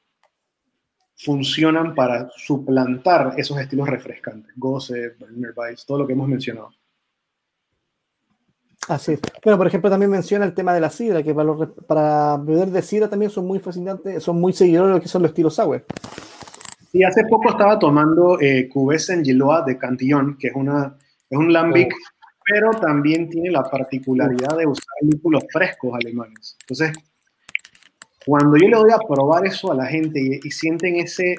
[1.19, 6.71] funcionan para suplantar esos estilos refrescantes, Goce, Berliner Weiss, todo lo que hemos mencionado.
[8.89, 9.21] Así es.
[9.45, 11.55] Bueno, por ejemplo, también menciona el tema de la sidra, que para,
[11.87, 15.23] para beber de sidra también son muy fascinantes, son muy seguidores de lo que son
[15.23, 15.85] los estilos sour.
[16.93, 20.97] Y hace poco estaba tomando eh, Cubes en Giloa de Cantillon, que es, una,
[21.29, 26.57] es un lambic oh pero también tiene la particularidad de usar lúpulos frescos alemanes.
[26.63, 26.93] Entonces,
[28.29, 31.35] cuando yo le doy a probar eso a la gente y, sienten ese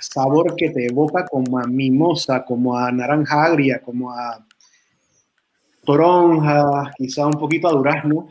[0.00, 4.46] sabor que te evoca como a mimosa, como a naranja agria, como a
[5.84, 8.28] toronja, quizá un poquito a durazno,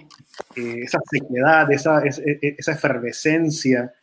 [0.55, 3.93] eh, esa sequedad, esa, esa, efervescencia,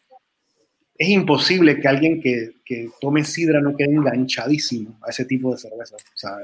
[0.99, 5.57] es imposible que alguien que, que, tome sidra no quede enganchadísimo a ese tipo de
[5.57, 5.97] cerveza.
[5.97, 6.37] O sea,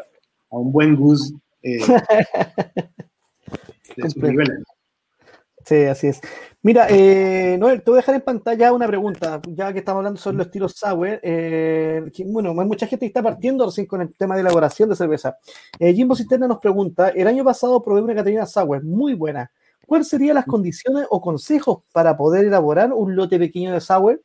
[0.51, 1.79] a un buen goose eh,
[5.67, 6.23] sí, así es.
[6.63, 10.21] Mira, eh, Noel, te voy a dejar en pantalla una pregunta, ya que estamos hablando
[10.21, 11.19] sobre los estilos sour.
[11.23, 14.97] Eh, bueno, hay mucha gente que está partiendo recién con el tema de elaboración de
[14.97, 15.39] cerveza.
[15.79, 19.51] Eh, Jimbo Cisterna nos pregunta: el año pasado probé una Catarina Sour muy buena.
[19.87, 24.21] ¿Cuáles serían las condiciones o consejos para poder elaborar un lote pequeño de sour?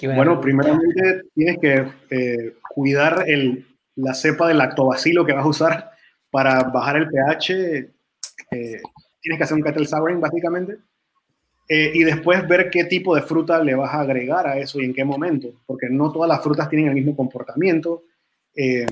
[0.00, 3.66] Bueno, primeramente tienes que eh, cuidar el,
[3.96, 5.90] la cepa del lactobacilo que vas a usar
[6.30, 7.90] para bajar el pH.
[9.26, 10.78] Eh, tienes que hacer un kettle souring básicamente.
[11.68, 14.84] Eh, y después ver qué tipo de fruta le vas a agregar a eso y
[14.84, 18.04] en qué momento, porque no todas las frutas tienen el mismo comportamiento.
[18.54, 18.86] Eh,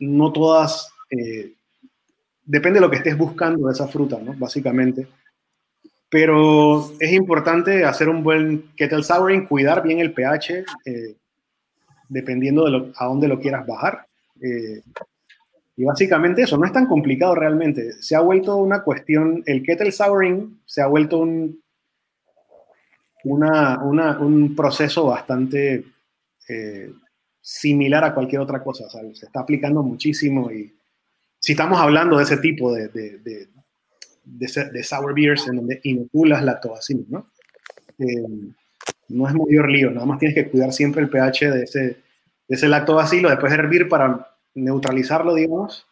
[0.00, 0.92] no todas,
[2.44, 4.34] depende de lo que estés buscando de esa fruta, ¿no?
[4.34, 5.06] Básicamente.
[6.08, 10.64] Pero es importante hacer un buen kettle souring, cuidar bien el pH,
[12.08, 14.06] dependiendo de a dónde lo quieras bajar.
[15.76, 17.94] Y básicamente eso, no es tan complicado realmente.
[18.02, 21.62] Se ha vuelto una cuestión, el kettle souring se ha vuelto un,
[23.24, 23.78] una,
[24.18, 25.84] un proceso bastante
[26.48, 26.92] eh,
[27.40, 28.88] similar a cualquier otra cosa.
[28.90, 30.74] se está aplicando muchísimo y
[31.38, 33.48] si estamos hablando de ese tipo de, de, de,
[34.24, 37.30] de sour beers en donde inoculas lactobacillus, ¿no?
[37.98, 38.54] Eh,
[39.08, 41.96] no es mayor lío, nada más tienes que cuidar siempre el pH de ese, de
[42.48, 45.86] ese lactobacilo, después hervir para neutralizarlo, digamos,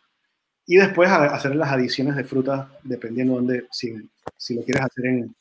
[0.67, 3.95] y después hacer las adiciones de frutas dependiendo de dónde, si,
[4.37, 5.35] si lo quieres hacer en,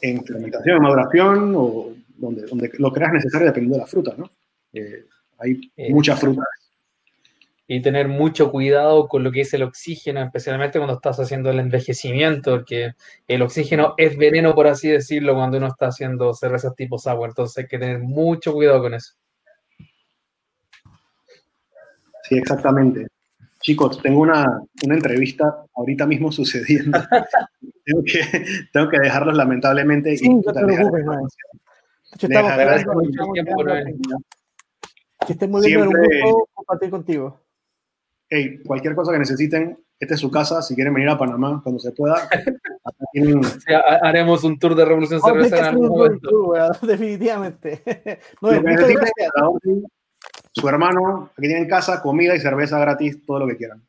[0.00, 4.30] en fermentación, en maduración o donde, donde lo creas necesario dependiendo de la fruta, ¿no?
[4.72, 5.06] Eh,
[5.38, 6.46] hay eh, muchas frutas.
[7.66, 11.58] Y tener mucho cuidado con lo que es el oxígeno, especialmente cuando estás haciendo el
[11.58, 12.92] envejecimiento, porque
[13.28, 17.30] el oxígeno es veneno, por así decirlo, cuando uno está haciendo cervezas tipo sour.
[17.30, 19.14] Entonces hay que tener mucho cuidado con eso.
[22.22, 23.08] Sí, exactamente.
[23.60, 26.98] Chicos, tengo una, una entrevista ahorita mismo sucediendo.
[27.84, 30.16] tengo, que, tengo que dejarlos lamentablemente.
[30.16, 31.28] Sí, no te preocupes, no.
[35.26, 37.40] Que estés muy bien, Siempre, un gusto compartir contigo.
[38.28, 40.60] Hey, cualquier cosa que necesiten, esta es su casa.
[40.62, 42.28] Si quieren venir a Panamá cuando se pueda,
[43.12, 43.42] tienen...
[43.44, 46.28] sí, haremos un tour de Revolución Cerveza en algún momento.
[46.28, 47.82] Tour, definitivamente.
[48.40, 48.50] No,
[50.52, 53.82] su hermano, aquí tienen casa, comida y cerveza gratis, todo lo que quieran.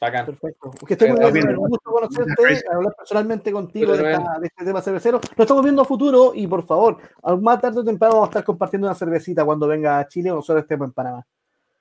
[0.00, 0.26] Bacán.
[0.26, 0.72] Perfecto.
[0.84, 4.82] Que esté muy bien, un gusto conocerte, hablar personalmente contigo de, esta, de, este tema
[4.82, 5.20] cervecero.
[5.22, 6.98] Nos estamos viendo a futuro y por favor,
[7.40, 10.36] más tarde o temprano vamos a estar compartiendo una cervecita cuando venga a Chile o
[10.36, 11.24] nosotros estemos en Panamá.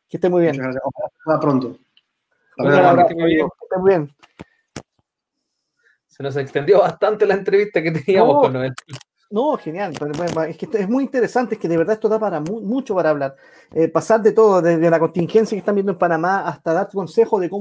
[0.07, 0.55] Que esté muy bien.
[0.55, 0.83] Muchas gracias.
[1.25, 1.77] Hasta pronto.
[2.57, 4.15] Hasta que esté muy bien.
[6.07, 8.41] Se nos extendió bastante la entrevista que teníamos no.
[8.41, 8.73] con Noel.
[9.31, 9.93] No, genial.
[10.49, 13.37] Es que es muy interesante, es que de verdad esto da para mucho para hablar.
[13.73, 17.39] Eh, pasar de todo, desde la contingencia que están viendo en Panamá hasta dar consejo
[17.39, 17.59] de cómo